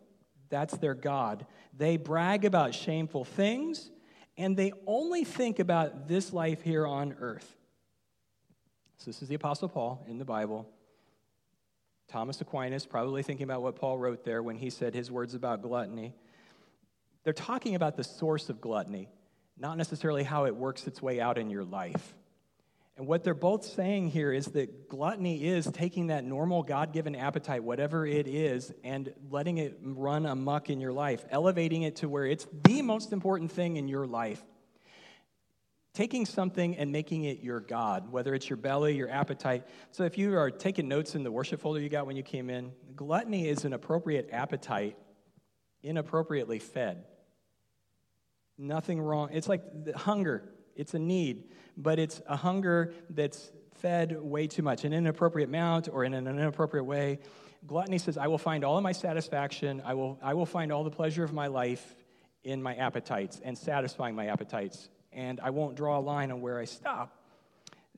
That's 0.50 0.76
their 0.76 0.94
God. 0.94 1.46
They 1.76 1.96
brag 1.96 2.44
about 2.44 2.74
shameful 2.74 3.24
things, 3.24 3.90
and 4.36 4.56
they 4.56 4.72
only 4.86 5.24
think 5.24 5.58
about 5.58 6.06
this 6.06 6.32
life 6.32 6.62
here 6.62 6.86
on 6.86 7.16
earth. 7.18 7.55
So, 8.98 9.04
this 9.06 9.22
is 9.22 9.28
the 9.28 9.34
Apostle 9.34 9.68
Paul 9.68 10.04
in 10.08 10.18
the 10.18 10.24
Bible. 10.24 10.68
Thomas 12.08 12.40
Aquinas, 12.40 12.86
probably 12.86 13.22
thinking 13.22 13.44
about 13.44 13.62
what 13.62 13.76
Paul 13.76 13.98
wrote 13.98 14.24
there 14.24 14.42
when 14.42 14.56
he 14.56 14.70
said 14.70 14.94
his 14.94 15.10
words 15.10 15.34
about 15.34 15.62
gluttony. 15.62 16.14
They're 17.24 17.32
talking 17.32 17.74
about 17.74 17.96
the 17.96 18.04
source 18.04 18.48
of 18.48 18.60
gluttony 18.60 19.08
not 19.58 19.78
necessarily 19.78 20.22
how 20.22 20.44
it 20.44 20.54
works 20.54 20.86
its 20.86 21.00
way 21.00 21.20
out 21.20 21.38
in 21.38 21.50
your 21.50 21.64
life. 21.64 22.14
And 22.98 23.06
what 23.06 23.24
they're 23.24 23.34
both 23.34 23.64
saying 23.64 24.10
here 24.10 24.32
is 24.32 24.46
that 24.46 24.88
gluttony 24.88 25.44
is 25.44 25.66
taking 25.66 26.06
that 26.06 26.24
normal 26.24 26.62
God 26.62 26.92
given 26.92 27.14
appetite, 27.14 27.62
whatever 27.62 28.06
it 28.06 28.26
is, 28.26 28.72
and 28.84 29.12
letting 29.30 29.58
it 29.58 29.78
run 29.82 30.24
amuck 30.24 30.70
in 30.70 30.80
your 30.80 30.92
life, 30.92 31.24
elevating 31.30 31.82
it 31.82 31.96
to 31.96 32.08
where 32.08 32.24
it's 32.24 32.46
the 32.64 32.80
most 32.80 33.12
important 33.12 33.52
thing 33.52 33.76
in 33.76 33.86
your 33.86 34.06
life. 34.06 34.42
Taking 35.96 36.26
something 36.26 36.76
and 36.76 36.92
making 36.92 37.24
it 37.24 37.40
your 37.40 37.58
God, 37.58 38.12
whether 38.12 38.34
it's 38.34 38.50
your 38.50 38.58
belly, 38.58 38.94
your 38.94 39.08
appetite. 39.08 39.66
So 39.92 40.04
if 40.04 40.18
you 40.18 40.36
are 40.36 40.50
taking 40.50 40.88
notes 40.88 41.14
in 41.14 41.22
the 41.22 41.32
worship 41.32 41.58
folder 41.58 41.80
you 41.80 41.88
got 41.88 42.06
when 42.06 42.16
you 42.16 42.22
came 42.22 42.50
in, 42.50 42.72
gluttony 42.94 43.48
is 43.48 43.64
an 43.64 43.72
appropriate 43.72 44.28
appetite, 44.30 44.98
inappropriately 45.82 46.58
fed. 46.58 47.04
Nothing 48.58 49.00
wrong. 49.00 49.30
It's 49.32 49.48
like 49.48 49.62
hunger, 49.96 50.46
it's 50.74 50.92
a 50.92 50.98
need, 50.98 51.44
but 51.78 51.98
it's 51.98 52.20
a 52.28 52.36
hunger 52.36 52.92
that's 53.08 53.50
fed 53.76 54.20
way 54.20 54.46
too 54.48 54.62
much, 54.62 54.84
an 54.84 54.92
inappropriate 54.92 55.48
amount 55.48 55.88
or 55.90 56.04
in 56.04 56.12
an 56.12 56.26
inappropriate 56.26 56.84
way. 56.84 57.20
Gluttony 57.66 57.96
says, 57.96 58.18
I 58.18 58.26
will 58.26 58.36
find 58.36 58.64
all 58.64 58.76
of 58.76 58.82
my 58.82 58.92
satisfaction, 58.92 59.80
I 59.82 59.94
will, 59.94 60.18
I 60.22 60.34
will 60.34 60.44
find 60.44 60.70
all 60.70 60.84
the 60.84 60.90
pleasure 60.90 61.24
of 61.24 61.32
my 61.32 61.46
life 61.46 61.96
in 62.44 62.62
my 62.62 62.74
appetites 62.74 63.40
and 63.42 63.56
satisfying 63.56 64.14
my 64.14 64.26
appetites 64.26 64.90
and 65.16 65.40
I 65.40 65.50
won't 65.50 65.74
draw 65.74 65.98
a 65.98 66.00
line 66.00 66.30
on 66.30 66.40
where 66.40 66.60
I 66.60 66.66
stop. 66.66 67.16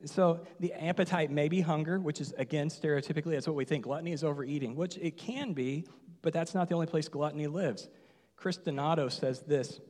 So 0.04 0.46
the 0.60 0.72
appetite 0.72 1.30
may 1.30 1.48
be 1.48 1.60
hunger, 1.60 1.98
which 1.98 2.20
is, 2.20 2.32
again, 2.38 2.68
stereotypically, 2.68 3.32
that's 3.32 3.48
what 3.48 3.56
we 3.56 3.64
think. 3.64 3.84
Gluttony 3.84 4.12
is 4.12 4.22
overeating, 4.22 4.76
which 4.76 4.96
it 4.98 5.18
can 5.18 5.52
be, 5.52 5.84
but 6.22 6.32
that's 6.32 6.54
not 6.54 6.68
the 6.68 6.74
only 6.74 6.86
place 6.86 7.08
gluttony 7.08 7.48
lives. 7.48 7.88
Chris 8.36 8.56
Donato 8.56 9.08
says 9.08 9.40
this 9.40 9.80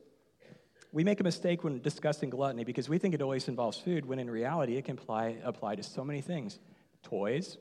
We 0.91 1.03
make 1.03 1.19
a 1.19 1.23
mistake 1.23 1.63
when 1.63 1.79
discussing 1.81 2.31
gluttony 2.31 2.63
because 2.63 2.89
we 2.89 2.97
think 2.97 3.13
it 3.13 3.21
always 3.21 3.47
involves 3.47 3.77
food, 3.77 4.03
when 4.03 4.17
in 4.17 4.29
reality, 4.31 4.77
it 4.77 4.85
can 4.85 4.97
apply, 4.97 5.37
apply 5.43 5.75
to 5.75 5.83
so 5.83 6.03
many 6.03 6.21
things 6.21 6.57
toys, 7.03 7.59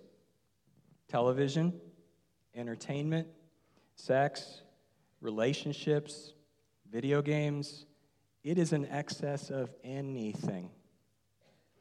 television, 1.08 1.78
entertainment, 2.54 3.28
sex, 3.96 4.62
relationships, 5.20 6.32
video 6.90 7.20
games, 7.20 7.84
it 8.48 8.56
is 8.56 8.72
an 8.72 8.86
excess 8.90 9.50
of 9.50 9.68
anything. 9.84 10.70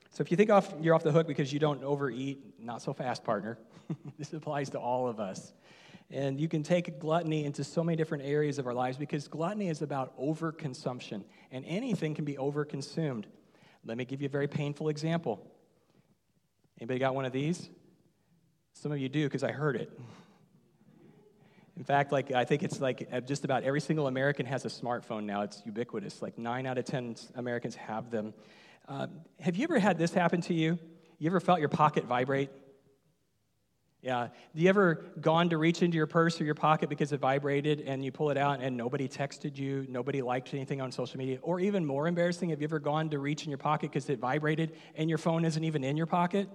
So 0.09 0.21
if 0.21 0.31
you 0.31 0.35
think 0.35 0.49
off, 0.49 0.73
you're 0.81 0.93
off 0.93 1.03
the 1.03 1.13
hook 1.13 1.25
because 1.25 1.53
you 1.53 1.59
don't 1.59 1.81
overeat, 1.81 2.59
not 2.59 2.81
so 2.81 2.91
fast, 2.91 3.23
partner. 3.23 3.57
this 4.19 4.33
applies 4.33 4.69
to 4.71 4.79
all 4.79 5.07
of 5.07 5.17
us. 5.17 5.53
And 6.11 6.41
you 6.41 6.49
can 6.49 6.63
take 6.63 6.99
gluttony 6.99 7.45
into 7.45 7.63
so 7.63 7.85
many 7.85 7.95
different 7.95 8.25
areas 8.25 8.59
of 8.59 8.67
our 8.67 8.73
lives 8.73 8.97
because 8.97 9.29
gluttony 9.29 9.69
is 9.69 9.81
about 9.81 10.19
overconsumption, 10.19 11.23
and 11.51 11.63
anything 11.65 12.13
can 12.13 12.25
be 12.25 12.35
overconsumed. 12.35 13.23
Let 13.85 13.97
me 13.97 14.03
give 14.03 14.21
you 14.21 14.25
a 14.25 14.29
very 14.29 14.49
painful 14.49 14.89
example. 14.89 15.49
Anybody 16.81 16.99
got 16.99 17.15
one 17.15 17.23
of 17.23 17.31
these? 17.31 17.69
Some 18.73 18.91
of 18.91 18.99
you 18.99 19.07
do 19.07 19.23
because 19.23 19.43
I 19.43 19.53
heard 19.53 19.77
it. 19.77 19.97
In 21.77 21.83
fact, 21.83 22.11
like 22.11 22.31
I 22.31 22.43
think 22.43 22.63
it's 22.63 22.81
like 22.81 23.07
uh, 23.11 23.21
just 23.21 23.45
about 23.45 23.63
every 23.63 23.81
single 23.81 24.07
American 24.07 24.47
has 24.47 24.65
a 24.65 24.67
smartphone 24.67 25.25
now. 25.25 25.41
It's 25.41 25.61
ubiquitous. 25.63 26.23
Like 26.23 26.37
nine 26.37 26.65
out 26.65 26.79
of 26.79 26.85
ten 26.85 27.15
Americans 27.35 27.75
have 27.75 28.09
them. 28.09 28.33
Uh, 28.87 29.07
have 29.39 29.55
you 29.55 29.63
ever 29.65 29.77
had 29.77 29.99
this 29.99 30.11
happen 30.11 30.41
to 30.41 30.55
you? 30.55 30.79
You 31.19 31.29
ever 31.29 31.39
felt 31.39 31.59
your 31.59 31.69
pocket 31.69 32.05
vibrate? 32.05 32.49
Yeah. 34.01 34.29
You 34.53 34.69
ever 34.69 35.05
gone 35.19 35.49
to 35.49 35.57
reach 35.57 35.81
into 35.81 35.97
your 35.97 36.07
purse 36.07 36.39
or 36.39 36.45
your 36.45 36.55
pocket 36.55 36.89
because 36.89 37.11
it 37.11 37.19
vibrated 37.19 37.81
and 37.81 38.03
you 38.03 38.11
pull 38.11 38.29
it 38.29 38.37
out 38.37 38.61
and 38.61 38.77
nobody 38.77 39.07
texted 39.07 39.57
you, 39.57 39.85
nobody 39.89 40.21
liked 40.21 40.53
anything 40.53 40.81
on 40.81 40.91
social 40.91 41.17
media? 41.17 41.39
Or 41.41 41.59
even 41.59 41.85
more 41.85 42.07
embarrassing, 42.07 42.49
have 42.51 42.61
you 42.61 42.65
ever 42.65 42.79
gone 42.79 43.09
to 43.09 43.19
reach 43.19 43.43
in 43.43 43.49
your 43.49 43.57
pocket 43.57 43.91
because 43.91 44.09
it 44.09 44.19
vibrated 44.19 44.77
and 44.95 45.09
your 45.09 45.17
phone 45.17 45.45
isn't 45.45 45.63
even 45.63 45.83
in 45.83 45.97
your 45.97 46.05
pocket? 46.05 46.47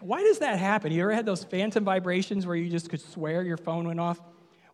Why 0.00 0.22
does 0.22 0.40
that 0.40 0.58
happen? 0.58 0.90
You 0.92 1.02
ever 1.02 1.14
had 1.14 1.26
those 1.26 1.44
phantom 1.44 1.84
vibrations 1.84 2.46
where 2.46 2.56
you 2.56 2.68
just 2.68 2.90
could 2.90 3.00
swear 3.00 3.42
your 3.44 3.58
phone 3.58 3.86
went 3.86 4.00
off? 4.00 4.20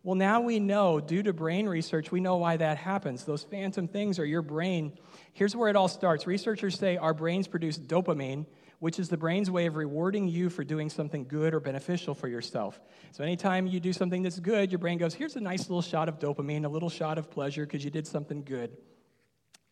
Well, 0.01 0.15
now 0.15 0.39
we 0.39 0.59
know, 0.59 1.01
due 1.01 1.23
to 1.23 1.33
brain 1.33 1.67
research, 1.67 2.11
we 2.11 2.21
know 2.21 2.37
why 2.37 2.55
that 2.57 2.77
happens. 2.77 3.25
Those 3.25 3.43
phantom 3.43 3.87
things 3.87 4.17
are 4.17 4.25
your 4.25 4.41
brain. 4.41 4.97
Here's 5.33 5.55
where 5.55 5.67
it 5.69 5.75
all 5.75 5.89
starts. 5.89 6.25
Researchers 6.25 6.79
say 6.79 6.95
our 6.95 7.13
brains 7.13 7.49
produce 7.49 7.77
dopamine, 7.77 8.45
which 8.79 8.97
is 8.97 9.09
the 9.09 9.17
brain's 9.17 9.51
way 9.51 9.65
of 9.65 9.75
rewarding 9.75 10.29
you 10.29 10.49
for 10.49 10.63
doing 10.63 10.89
something 10.89 11.25
good 11.27 11.53
or 11.53 11.59
beneficial 11.59 12.15
for 12.15 12.29
yourself. 12.29 12.79
So, 13.11 13.25
anytime 13.25 13.67
you 13.67 13.81
do 13.81 13.91
something 13.91 14.23
that's 14.23 14.39
good, 14.39 14.71
your 14.71 14.79
brain 14.79 14.97
goes, 14.97 15.13
Here's 15.13 15.35
a 15.35 15.41
nice 15.41 15.69
little 15.69 15.81
shot 15.81 16.07
of 16.07 16.17
dopamine, 16.17 16.63
a 16.63 16.69
little 16.69 16.89
shot 16.89 17.17
of 17.17 17.29
pleasure 17.29 17.65
because 17.65 17.83
you 17.83 17.91
did 17.91 18.07
something 18.07 18.43
good. 18.43 18.77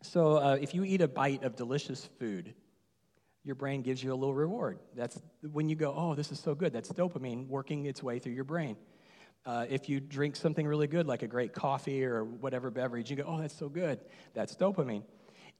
So, 0.01 0.37
uh, 0.37 0.57
if 0.59 0.75
you 0.75 0.83
eat 0.83 0.99
a 0.99 1.07
bite 1.07 1.43
of 1.43 1.55
delicious 1.55 2.09
food, 2.19 2.53
your 3.45 3.55
brain 3.55 3.81
gives 3.81 4.03
you 4.03 4.11
a 4.11 4.15
little 4.15 4.35
reward. 4.35 4.79
That's 4.93 5.21
when 5.53 5.69
you 5.69 5.77
go, 5.77 5.93
Oh, 5.95 6.15
this 6.15 6.33
is 6.33 6.39
so 6.39 6.53
good. 6.53 6.73
That's 6.73 6.91
dopamine 6.91 7.47
working 7.47 7.85
its 7.85 8.03
way 8.03 8.19
through 8.19 8.33
your 8.33 8.43
brain. 8.43 8.75
Uh, 9.47 9.65
if 9.69 9.87
you 9.87 10.01
drink 10.01 10.35
something 10.35 10.67
really 10.67 10.87
good, 10.87 11.07
like 11.07 11.23
a 11.23 11.27
great 11.27 11.53
coffee 11.53 12.03
or 12.03 12.25
whatever 12.25 12.69
beverage, 12.69 13.09
you 13.09 13.15
go, 13.15 13.23
oh, 13.25 13.39
that's 13.39 13.57
so 13.57 13.69
good. 13.69 13.97
That's 14.33 14.53
dopamine. 14.57 15.03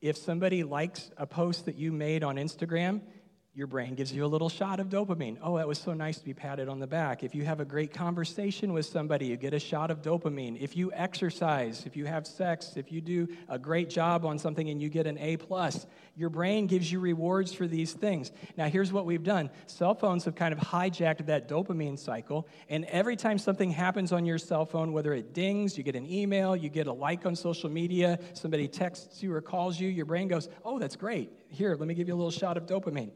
If 0.01 0.17
somebody 0.17 0.65
likes 0.65 1.09
a 1.15 1.25
post 1.25 1.67
that 1.67 1.75
you 1.75 1.93
made 1.93 2.21
on 2.21 2.35
Instagram, 2.35 2.99
your 3.57 3.65
brain 3.65 3.95
gives 3.95 4.13
you 4.13 4.23
a 4.23 4.27
little 4.27 4.49
shot 4.49 4.79
of 4.79 4.87
dopamine. 4.87 5.35
Oh, 5.41 5.57
that 5.57 5.67
was 5.67 5.79
so 5.79 5.91
nice 5.91 6.19
to 6.19 6.23
be 6.23 6.35
patted 6.35 6.69
on 6.69 6.77
the 6.77 6.85
back. 6.85 7.23
If 7.23 7.33
you 7.33 7.43
have 7.45 7.59
a 7.59 7.65
great 7.65 7.91
conversation 7.91 8.71
with 8.71 8.85
somebody, 8.85 9.25
you 9.25 9.35
get 9.35 9.51
a 9.51 9.59
shot 9.59 9.89
of 9.89 10.03
dopamine. 10.03 10.61
If 10.61 10.77
you 10.77 10.91
exercise, 10.93 11.87
if 11.87 11.97
you 11.97 12.05
have 12.05 12.27
sex, 12.27 12.73
if 12.75 12.91
you 12.91 13.01
do 13.01 13.27
a 13.49 13.57
great 13.57 13.89
job 13.89 14.25
on 14.25 14.37
something 14.37 14.69
and 14.69 14.79
you 14.79 14.89
get 14.89 15.07
an 15.07 15.17
A 15.17 15.37
plus, 15.37 15.87
your 16.15 16.29
brain 16.29 16.67
gives 16.67 16.91
you 16.91 16.99
rewards 16.99 17.51
for 17.51 17.65
these 17.65 17.93
things. 17.93 18.31
Now, 18.57 18.67
here's 18.67 18.93
what 18.93 19.07
we've 19.07 19.23
done. 19.23 19.49
Cell 19.65 19.95
phones 19.95 20.25
have 20.25 20.35
kind 20.35 20.53
of 20.53 20.59
hijacked 20.59 21.25
that 21.25 21.49
dopamine 21.49 21.97
cycle, 21.97 22.47
and 22.69 22.85
every 22.85 23.15
time 23.15 23.39
something 23.39 23.71
happens 23.71 24.11
on 24.11 24.23
your 24.23 24.37
cell 24.37 24.67
phone, 24.67 24.93
whether 24.93 25.13
it 25.13 25.33
dings, 25.33 25.79
you 25.79 25.83
get 25.83 25.95
an 25.95 26.05
email, 26.05 26.55
you 26.55 26.69
get 26.69 26.85
a 26.85 26.93
like 26.93 27.25
on 27.25 27.35
social 27.35 27.71
media, 27.71 28.19
somebody 28.33 28.67
texts 28.67 29.23
you 29.23 29.33
or 29.33 29.41
calls 29.41 29.79
you, 29.79 29.89
your 29.89 30.05
brain 30.05 30.27
goes, 30.27 30.47
"Oh, 30.63 30.77
that's 30.77 30.95
great. 30.95 31.31
Here, 31.49 31.75
let 31.75 31.87
me 31.87 31.95
give 31.95 32.07
you 32.07 32.13
a 32.13 32.21
little 32.21 32.29
shot 32.29 32.55
of 32.55 32.67
dopamine." 32.67 33.09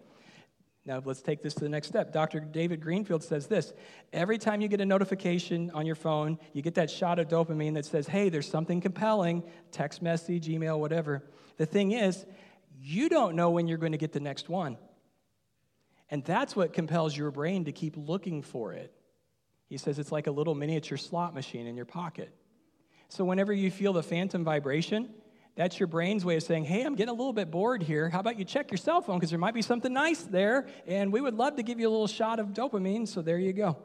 Now, 0.83 0.99
let's 1.05 1.21
take 1.21 1.43
this 1.43 1.53
to 1.55 1.59
the 1.59 1.69
next 1.69 1.87
step. 1.87 2.11
Dr. 2.11 2.39
David 2.39 2.81
Greenfield 2.81 3.23
says 3.23 3.47
this 3.47 3.73
Every 4.13 4.37
time 4.37 4.61
you 4.61 4.67
get 4.67 4.81
a 4.81 4.85
notification 4.85 5.69
on 5.71 5.85
your 5.85 5.95
phone, 5.95 6.39
you 6.53 6.61
get 6.61 6.75
that 6.75 6.89
shot 6.89 7.19
of 7.19 7.27
dopamine 7.27 7.75
that 7.75 7.85
says, 7.85 8.07
hey, 8.07 8.29
there's 8.29 8.49
something 8.49 8.81
compelling, 8.81 9.43
text 9.71 10.01
message, 10.01 10.49
email, 10.49 10.79
whatever. 10.79 11.23
The 11.57 11.67
thing 11.67 11.91
is, 11.91 12.25
you 12.79 13.09
don't 13.09 13.35
know 13.35 13.51
when 13.51 13.67
you're 13.67 13.77
going 13.77 13.91
to 13.91 13.97
get 13.97 14.11
the 14.11 14.19
next 14.19 14.49
one. 14.49 14.77
And 16.09 16.25
that's 16.25 16.55
what 16.55 16.73
compels 16.73 17.15
your 17.15 17.29
brain 17.29 17.65
to 17.65 17.71
keep 17.71 17.93
looking 17.95 18.41
for 18.41 18.73
it. 18.73 18.91
He 19.67 19.77
says 19.77 19.99
it's 19.99 20.11
like 20.11 20.27
a 20.27 20.31
little 20.31 20.55
miniature 20.55 20.97
slot 20.97 21.33
machine 21.33 21.67
in 21.67 21.75
your 21.77 21.85
pocket. 21.85 22.33
So, 23.07 23.23
whenever 23.23 23.53
you 23.53 23.71
feel 23.71 23.93
the 23.93 24.03
phantom 24.03 24.43
vibration, 24.43 25.09
that's 25.55 25.79
your 25.79 25.87
brain's 25.87 26.23
way 26.23 26.37
of 26.37 26.43
saying, 26.43 26.63
hey, 26.63 26.83
I'm 26.83 26.95
getting 26.95 27.09
a 27.09 27.17
little 27.17 27.33
bit 27.33 27.51
bored 27.51 27.83
here. 27.83 28.09
How 28.09 28.19
about 28.19 28.39
you 28.39 28.45
check 28.45 28.71
your 28.71 28.77
cell 28.77 29.01
phone? 29.01 29.17
Because 29.17 29.29
there 29.29 29.39
might 29.39 29.53
be 29.53 29.61
something 29.61 29.91
nice 29.91 30.23
there, 30.23 30.67
and 30.87 31.11
we 31.11 31.19
would 31.19 31.35
love 31.35 31.57
to 31.57 31.63
give 31.63 31.79
you 31.79 31.89
a 31.89 31.91
little 31.91 32.07
shot 32.07 32.39
of 32.39 32.47
dopamine, 32.47 33.07
so 33.07 33.21
there 33.21 33.37
you 33.37 33.53
go. 33.53 33.77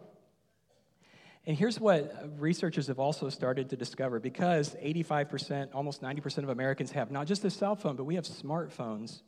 And 1.44 1.56
here's 1.56 1.78
what 1.78 2.12
researchers 2.38 2.88
have 2.88 2.98
also 2.98 3.28
started 3.28 3.70
to 3.70 3.76
discover 3.76 4.18
because 4.18 4.74
85%, 4.76 5.74
almost 5.74 6.02
90% 6.02 6.38
of 6.38 6.48
Americans 6.48 6.90
have 6.92 7.10
not 7.12 7.26
just 7.26 7.44
a 7.44 7.50
cell 7.50 7.76
phone, 7.76 7.94
but 7.94 8.04
we 8.04 8.16
have 8.16 8.24
smartphones. 8.24 9.22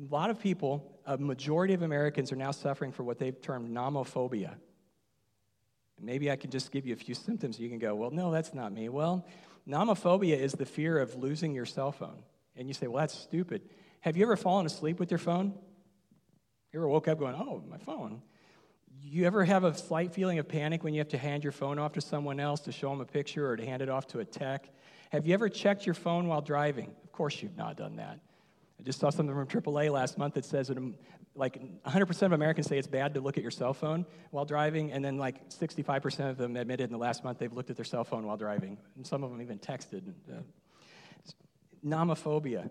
A 0.00 0.14
lot 0.14 0.30
of 0.30 0.40
people, 0.40 1.00
a 1.04 1.18
majority 1.18 1.74
of 1.74 1.82
Americans, 1.82 2.32
are 2.32 2.36
now 2.36 2.52
suffering 2.52 2.92
for 2.92 3.02
what 3.02 3.18
they've 3.18 3.40
termed 3.40 3.70
nomophobia. 3.70 4.54
Maybe 6.00 6.30
I 6.30 6.36
can 6.36 6.50
just 6.50 6.70
give 6.72 6.86
you 6.86 6.94
a 6.94 6.96
few 6.96 7.14
symptoms. 7.14 7.58
You 7.58 7.68
can 7.68 7.78
go, 7.78 7.94
well, 7.94 8.10
no, 8.10 8.30
that's 8.30 8.54
not 8.54 8.72
me. 8.72 8.88
Well, 8.88 9.26
Nomophobia 9.68 10.38
is 10.38 10.52
the 10.52 10.66
fear 10.66 10.98
of 10.98 11.14
losing 11.16 11.54
your 11.54 11.66
cell 11.66 11.92
phone. 11.92 12.22
And 12.56 12.68
you 12.68 12.74
say, 12.74 12.86
well, 12.86 13.00
that's 13.00 13.14
stupid. 13.14 13.62
Have 14.00 14.16
you 14.16 14.24
ever 14.24 14.36
fallen 14.36 14.66
asleep 14.66 14.98
with 14.98 15.10
your 15.10 15.18
phone? 15.18 15.54
You 16.72 16.80
ever 16.80 16.88
woke 16.88 17.08
up 17.08 17.18
going, 17.18 17.34
oh, 17.34 17.62
my 17.68 17.78
phone? 17.78 18.22
You 19.00 19.26
ever 19.26 19.44
have 19.44 19.64
a 19.64 19.74
slight 19.76 20.12
feeling 20.12 20.38
of 20.38 20.48
panic 20.48 20.84
when 20.84 20.94
you 20.94 21.00
have 21.00 21.08
to 21.08 21.18
hand 21.18 21.42
your 21.42 21.52
phone 21.52 21.78
off 21.78 21.92
to 21.92 22.00
someone 22.00 22.40
else 22.40 22.60
to 22.62 22.72
show 22.72 22.90
them 22.90 23.00
a 23.00 23.04
picture 23.04 23.48
or 23.48 23.56
to 23.56 23.64
hand 23.64 23.82
it 23.82 23.88
off 23.88 24.06
to 24.08 24.20
a 24.20 24.24
tech? 24.24 24.68
Have 25.10 25.26
you 25.26 25.34
ever 25.34 25.48
checked 25.48 25.86
your 25.86 25.94
phone 25.94 26.28
while 26.28 26.40
driving? 26.40 26.90
Of 27.04 27.12
course, 27.12 27.42
you've 27.42 27.56
not 27.56 27.76
done 27.76 27.96
that. 27.96 28.20
I 28.82 28.84
just 28.84 28.98
saw 28.98 29.10
something 29.10 29.32
from 29.32 29.46
AAA 29.46 29.92
last 29.92 30.18
month 30.18 30.34
that 30.34 30.44
says 30.44 30.66
that 30.66 30.94
like 31.36 31.56
100% 31.86 32.22
of 32.22 32.32
Americans 32.32 32.66
say 32.66 32.78
it's 32.78 32.88
bad 32.88 33.14
to 33.14 33.20
look 33.20 33.36
at 33.36 33.42
your 33.42 33.52
cell 33.52 33.72
phone 33.72 34.04
while 34.32 34.44
driving, 34.44 34.90
and 34.90 35.04
then 35.04 35.18
like 35.18 35.50
65% 35.50 36.30
of 36.30 36.36
them 36.36 36.56
admitted 36.56 36.86
in 36.86 36.90
the 36.90 36.98
last 36.98 37.22
month 37.22 37.38
they've 37.38 37.52
looked 37.52 37.70
at 37.70 37.76
their 37.76 37.84
cell 37.84 38.02
phone 38.02 38.26
while 38.26 38.36
driving, 38.36 38.76
and 38.96 39.06
some 39.06 39.22
of 39.22 39.30
them 39.30 39.40
even 39.40 39.60
texted. 39.60 40.12
Uh, 40.28 40.40
nomophobia, 41.86 42.70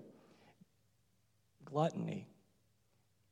gluttony, 1.63 2.27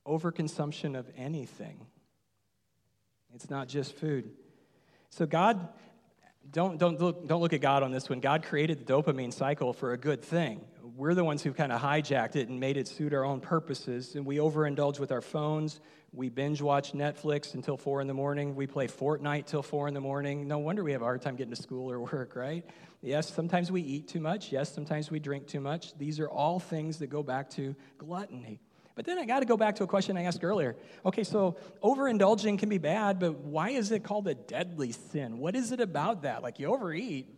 overconsumption 0.07 0.97
of 0.97 1.05
anything. 1.17 1.85
It's 3.35 3.49
not 3.49 3.67
just 3.67 3.93
food. 3.97 4.31
So 5.09 5.25
God, 5.25 5.67
don't, 6.49 6.77
don't, 6.77 6.97
look, 6.97 7.27
don't 7.27 7.41
look 7.41 7.51
at 7.51 7.59
God 7.59 7.83
on 7.83 7.91
this 7.91 8.07
one. 8.09 8.21
God 8.21 8.43
created 8.43 8.79
the 8.79 8.93
dopamine 8.93 9.33
cycle 9.33 9.73
for 9.73 9.91
a 9.91 9.97
good 9.97 10.23
thing 10.23 10.61
we're 10.99 11.13
the 11.13 11.23
ones 11.23 11.41
who 11.41 11.53
kind 11.53 11.71
of 11.71 11.81
hijacked 11.81 12.35
it 12.35 12.49
and 12.49 12.59
made 12.59 12.75
it 12.75 12.85
suit 12.85 13.13
our 13.13 13.23
own 13.23 13.39
purposes. 13.39 14.15
And 14.15 14.25
we 14.25 14.35
overindulge 14.35 14.99
with 14.99 15.13
our 15.13 15.21
phones. 15.21 15.79
We 16.11 16.27
binge 16.27 16.61
watch 16.61 16.91
Netflix 16.91 17.53
until 17.53 17.77
four 17.77 18.01
in 18.01 18.07
the 18.07 18.13
morning. 18.13 18.53
We 18.53 18.67
play 18.67 18.87
Fortnite 18.87 19.45
till 19.45 19.63
four 19.63 19.87
in 19.87 19.93
the 19.93 20.01
morning. 20.01 20.45
No 20.45 20.57
wonder 20.57 20.83
we 20.83 20.91
have 20.91 21.01
a 21.01 21.05
hard 21.05 21.21
time 21.21 21.37
getting 21.37 21.55
to 21.55 21.61
school 21.61 21.89
or 21.89 21.99
work, 22.11 22.35
right? 22.35 22.65
Yes, 23.01 23.33
sometimes 23.33 23.71
we 23.71 23.81
eat 23.81 24.09
too 24.09 24.19
much. 24.19 24.51
Yes, 24.51 24.73
sometimes 24.73 25.09
we 25.09 25.19
drink 25.19 25.47
too 25.47 25.61
much. 25.61 25.97
These 25.97 26.19
are 26.19 26.27
all 26.27 26.59
things 26.59 26.99
that 26.99 27.07
go 27.07 27.23
back 27.23 27.49
to 27.51 27.77
gluttony. 27.97 28.59
But 28.93 29.05
then 29.05 29.17
I 29.17 29.25
got 29.25 29.39
to 29.39 29.45
go 29.45 29.55
back 29.55 29.77
to 29.77 29.85
a 29.85 29.87
question 29.87 30.17
I 30.17 30.23
asked 30.23 30.43
earlier. 30.43 30.75
Okay, 31.05 31.23
so 31.23 31.55
overindulging 31.81 32.59
can 32.59 32.67
be 32.67 32.77
bad, 32.77 33.19
but 33.19 33.35
why 33.35 33.69
is 33.69 33.93
it 33.93 34.03
called 34.03 34.27
a 34.27 34.35
deadly 34.35 34.91
sin? 34.91 35.37
What 35.37 35.55
is 35.55 35.71
it 35.71 35.79
about 35.79 36.23
that? 36.23 36.43
Like 36.43 36.59
you 36.59 36.67
overeat, 36.67 37.33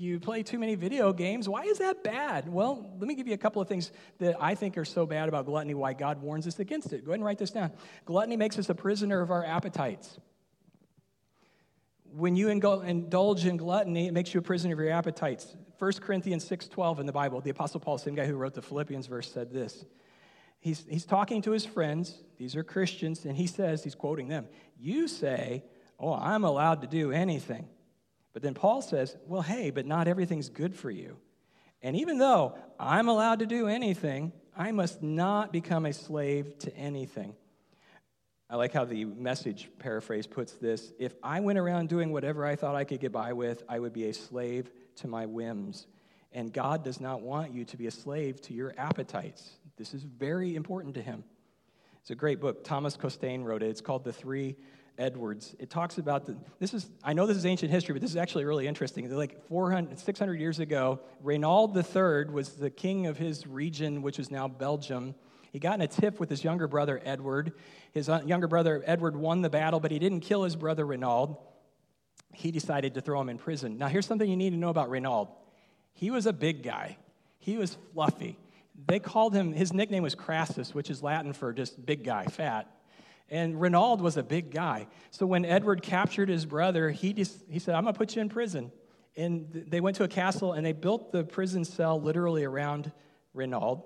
you 0.00 0.20
play 0.20 0.42
too 0.42 0.58
many 0.58 0.74
video 0.74 1.12
games. 1.12 1.48
Why 1.48 1.62
is 1.62 1.78
that 1.78 2.04
bad? 2.04 2.48
Well, 2.48 2.94
let 2.98 3.08
me 3.08 3.14
give 3.14 3.26
you 3.26 3.34
a 3.34 3.38
couple 3.38 3.60
of 3.60 3.68
things 3.68 3.90
that 4.18 4.36
I 4.40 4.54
think 4.54 4.78
are 4.78 4.84
so 4.84 5.06
bad 5.06 5.28
about 5.28 5.46
gluttony, 5.46 5.74
why 5.74 5.92
God 5.92 6.22
warns 6.22 6.46
us 6.46 6.58
against 6.58 6.92
it. 6.92 7.04
Go 7.04 7.10
ahead 7.10 7.20
and 7.20 7.24
write 7.24 7.38
this 7.38 7.50
down. 7.50 7.72
Gluttony 8.04 8.36
makes 8.36 8.58
us 8.58 8.68
a 8.68 8.74
prisoner 8.74 9.20
of 9.20 9.30
our 9.30 9.44
appetites. 9.44 10.18
When 12.12 12.36
you 12.36 12.48
indulge 12.48 13.44
in 13.44 13.56
gluttony, 13.56 14.08
it 14.08 14.12
makes 14.12 14.32
you 14.32 14.40
a 14.40 14.42
prisoner 14.42 14.72
of 14.74 14.80
your 14.80 14.90
appetites. 14.90 15.56
1 15.78 15.92
Corinthians 16.00 16.48
6:12 16.48 17.00
in 17.00 17.06
the 17.06 17.12
Bible, 17.12 17.40
the 17.40 17.50
Apostle 17.50 17.80
Paul, 17.80 17.98
same 17.98 18.14
guy 18.14 18.26
who 18.26 18.36
wrote 18.36 18.54
the 18.54 18.62
Philippians 18.62 19.06
verse, 19.06 19.30
said 19.30 19.52
this. 19.52 19.84
He's, 20.60 20.84
he's 20.88 21.04
talking 21.04 21.42
to 21.42 21.52
his 21.52 21.64
friends, 21.64 22.22
these 22.36 22.56
are 22.56 22.64
Christians, 22.64 23.24
and 23.24 23.36
he 23.36 23.46
says, 23.46 23.84
he's 23.84 23.94
quoting 23.94 24.28
them, 24.28 24.48
You 24.76 25.06
say, 25.06 25.64
Oh, 26.00 26.14
I'm 26.14 26.44
allowed 26.44 26.80
to 26.82 26.86
do 26.86 27.10
anything. 27.10 27.68
But 28.32 28.42
then 28.42 28.54
Paul 28.54 28.82
says, 28.82 29.16
Well, 29.26 29.42
hey, 29.42 29.70
but 29.70 29.86
not 29.86 30.08
everything's 30.08 30.48
good 30.48 30.74
for 30.74 30.90
you. 30.90 31.16
And 31.82 31.96
even 31.96 32.18
though 32.18 32.56
I'm 32.78 33.08
allowed 33.08 33.38
to 33.40 33.46
do 33.46 33.68
anything, 33.68 34.32
I 34.56 34.72
must 34.72 35.02
not 35.02 35.52
become 35.52 35.86
a 35.86 35.92
slave 35.92 36.58
to 36.60 36.76
anything. 36.76 37.34
I 38.50 38.56
like 38.56 38.72
how 38.72 38.84
the 38.84 39.04
message 39.04 39.70
paraphrase 39.78 40.26
puts 40.26 40.52
this 40.54 40.92
If 40.98 41.14
I 41.22 41.40
went 41.40 41.58
around 41.58 41.88
doing 41.88 42.12
whatever 42.12 42.46
I 42.46 42.56
thought 42.56 42.74
I 42.74 42.84
could 42.84 43.00
get 43.00 43.12
by 43.12 43.32
with, 43.32 43.62
I 43.68 43.78
would 43.78 43.92
be 43.92 44.08
a 44.08 44.14
slave 44.14 44.70
to 44.96 45.08
my 45.08 45.26
whims. 45.26 45.86
And 46.32 46.52
God 46.52 46.82
does 46.82 47.00
not 47.00 47.22
want 47.22 47.52
you 47.52 47.64
to 47.66 47.76
be 47.76 47.86
a 47.86 47.90
slave 47.90 48.40
to 48.42 48.54
your 48.54 48.74
appetites. 48.76 49.50
This 49.76 49.94
is 49.94 50.02
very 50.02 50.56
important 50.56 50.94
to 50.94 51.02
him. 51.02 51.24
It's 52.00 52.10
a 52.10 52.14
great 52.14 52.40
book. 52.40 52.64
Thomas 52.64 52.96
Costain 52.96 53.44
wrote 53.44 53.62
it. 53.62 53.68
It's 53.68 53.80
called 53.80 54.04
The 54.04 54.12
Three 54.12 54.56
Edwards. 54.98 55.54
It 55.58 55.70
talks 55.70 55.98
about 55.98 56.26
the, 56.26 56.36
this 56.58 56.74
is, 56.74 56.88
I 57.02 57.12
know 57.12 57.26
this 57.26 57.36
is 57.36 57.46
ancient 57.46 57.70
history, 57.70 57.92
but 57.92 58.02
this 58.02 58.10
is 58.10 58.16
actually 58.16 58.44
really 58.44 58.66
interesting. 58.66 59.10
Like 59.10 59.46
400, 59.48 59.98
600 59.98 60.40
years 60.40 60.58
ago, 60.58 61.00
Reynaud 61.22 61.76
III 61.76 62.32
was 62.32 62.50
the 62.50 62.70
king 62.70 63.06
of 63.06 63.16
his 63.16 63.46
region, 63.46 64.02
which 64.02 64.18
is 64.18 64.30
now 64.30 64.48
Belgium. 64.48 65.14
He 65.52 65.58
got 65.58 65.74
in 65.76 65.80
a 65.82 65.86
tiff 65.86 66.20
with 66.20 66.28
his 66.28 66.44
younger 66.44 66.68
brother, 66.68 67.00
Edward. 67.04 67.52
His 67.92 68.08
uh, 68.08 68.20
younger 68.26 68.48
brother, 68.48 68.82
Edward, 68.84 69.16
won 69.16 69.40
the 69.40 69.50
battle, 69.50 69.80
but 69.80 69.90
he 69.90 69.98
didn't 69.98 70.20
kill 70.20 70.42
his 70.42 70.56
brother, 70.56 70.84
Reynaud. 70.84 71.38
He 72.34 72.50
decided 72.50 72.94
to 72.94 73.00
throw 73.00 73.20
him 73.20 73.28
in 73.28 73.38
prison. 73.38 73.78
Now, 73.78 73.88
here's 73.88 74.06
something 74.06 74.28
you 74.28 74.36
need 74.36 74.50
to 74.50 74.56
know 74.56 74.68
about 74.68 74.90
Reynaud. 74.90 75.28
He 75.94 76.10
was 76.10 76.26
a 76.26 76.32
big 76.32 76.62
guy. 76.62 76.98
He 77.38 77.56
was 77.56 77.76
fluffy 77.94 78.36
they 78.86 79.00
called 79.00 79.34
him, 79.34 79.52
his 79.52 79.72
nickname 79.72 80.02
was 80.02 80.14
Crassus, 80.14 80.74
which 80.74 80.90
is 80.90 81.02
Latin 81.02 81.32
for 81.32 81.52
just 81.52 81.84
big 81.84 82.04
guy, 82.04 82.26
fat. 82.26 82.70
And 83.30 83.60
Reynaud 83.60 84.00
was 84.00 84.16
a 84.16 84.22
big 84.22 84.50
guy. 84.50 84.86
So 85.10 85.26
when 85.26 85.44
Edward 85.44 85.82
captured 85.82 86.28
his 86.28 86.46
brother, 86.46 86.90
he, 86.90 87.12
just, 87.12 87.44
he 87.48 87.58
said, 87.58 87.74
I'm 87.74 87.84
going 87.84 87.94
to 87.94 87.98
put 87.98 88.16
you 88.16 88.22
in 88.22 88.28
prison. 88.28 88.72
And 89.16 89.66
they 89.68 89.80
went 89.80 89.96
to 89.96 90.04
a 90.04 90.08
castle 90.08 90.52
and 90.52 90.64
they 90.64 90.72
built 90.72 91.12
the 91.12 91.24
prison 91.24 91.64
cell 91.64 92.00
literally 92.00 92.44
around 92.44 92.90
Reynaud, 93.34 93.84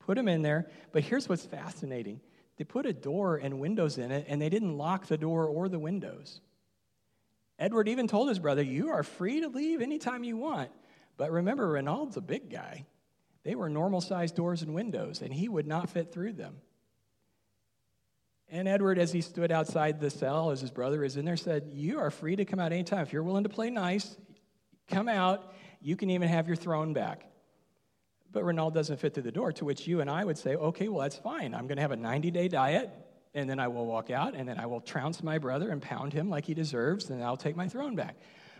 put 0.00 0.18
him 0.18 0.28
in 0.28 0.42
there. 0.42 0.68
But 0.92 1.02
here's 1.02 1.28
what's 1.28 1.46
fascinating 1.46 2.20
they 2.58 2.64
put 2.64 2.86
a 2.86 2.92
door 2.92 3.36
and 3.36 3.60
windows 3.60 3.98
in 3.98 4.10
it, 4.10 4.26
and 4.28 4.42
they 4.42 4.48
didn't 4.48 4.76
lock 4.76 5.06
the 5.06 5.16
door 5.16 5.46
or 5.46 5.68
the 5.68 5.78
windows. 5.78 6.40
Edward 7.56 7.88
even 7.88 8.08
told 8.08 8.28
his 8.28 8.40
brother, 8.40 8.62
You 8.62 8.88
are 8.90 9.04
free 9.04 9.40
to 9.40 9.48
leave 9.48 9.80
anytime 9.80 10.24
you 10.24 10.36
want. 10.36 10.70
But 11.16 11.30
remember, 11.30 11.68
Reynaud's 11.68 12.16
a 12.16 12.20
big 12.20 12.50
guy. 12.50 12.84
They 13.44 13.54
were 13.54 13.68
normal 13.68 14.00
sized 14.00 14.34
doors 14.34 14.62
and 14.62 14.74
windows, 14.74 15.22
and 15.22 15.32
he 15.32 15.48
would 15.48 15.66
not 15.66 15.88
fit 15.88 16.12
through 16.12 16.34
them. 16.34 16.56
And 18.50 18.66
Edward, 18.66 18.98
as 18.98 19.12
he 19.12 19.20
stood 19.20 19.52
outside 19.52 20.00
the 20.00 20.10
cell, 20.10 20.50
as 20.50 20.60
his 20.60 20.70
brother 20.70 21.04
is 21.04 21.16
in 21.16 21.24
there, 21.24 21.36
said, 21.36 21.70
You 21.72 21.98
are 21.98 22.10
free 22.10 22.36
to 22.36 22.44
come 22.44 22.58
out 22.58 22.72
anytime. 22.72 23.02
If 23.02 23.12
you're 23.12 23.22
willing 23.22 23.42
to 23.42 23.50
play 23.50 23.70
nice, 23.70 24.16
come 24.88 25.08
out. 25.08 25.52
You 25.80 25.96
can 25.96 26.10
even 26.10 26.28
have 26.28 26.46
your 26.46 26.56
throne 26.56 26.92
back. 26.92 27.24
But 28.32 28.44
Reynaud 28.44 28.70
doesn't 28.70 29.00
fit 29.00 29.14
through 29.14 29.24
the 29.24 29.32
door, 29.32 29.52
to 29.52 29.64
which 29.64 29.86
you 29.86 30.00
and 30.00 30.10
I 30.10 30.24
would 30.24 30.38
say, 30.38 30.56
Okay, 30.56 30.88
well, 30.88 31.02
that's 31.02 31.16
fine. 31.16 31.54
I'm 31.54 31.66
going 31.66 31.76
to 31.76 31.82
have 31.82 31.92
a 31.92 31.96
90 31.96 32.30
day 32.30 32.48
diet, 32.48 32.90
and 33.34 33.48
then 33.48 33.60
I 33.60 33.68
will 33.68 33.86
walk 33.86 34.10
out, 34.10 34.34
and 34.34 34.48
then 34.48 34.58
I 34.58 34.66
will 34.66 34.80
trounce 34.80 35.22
my 35.22 35.38
brother 35.38 35.70
and 35.70 35.82
pound 35.82 36.14
him 36.14 36.30
like 36.30 36.46
he 36.46 36.54
deserves, 36.54 37.10
and 37.10 37.22
I'll 37.22 37.36
take 37.36 37.56
my 37.56 37.68
throne 37.68 37.96
back. 37.96 38.16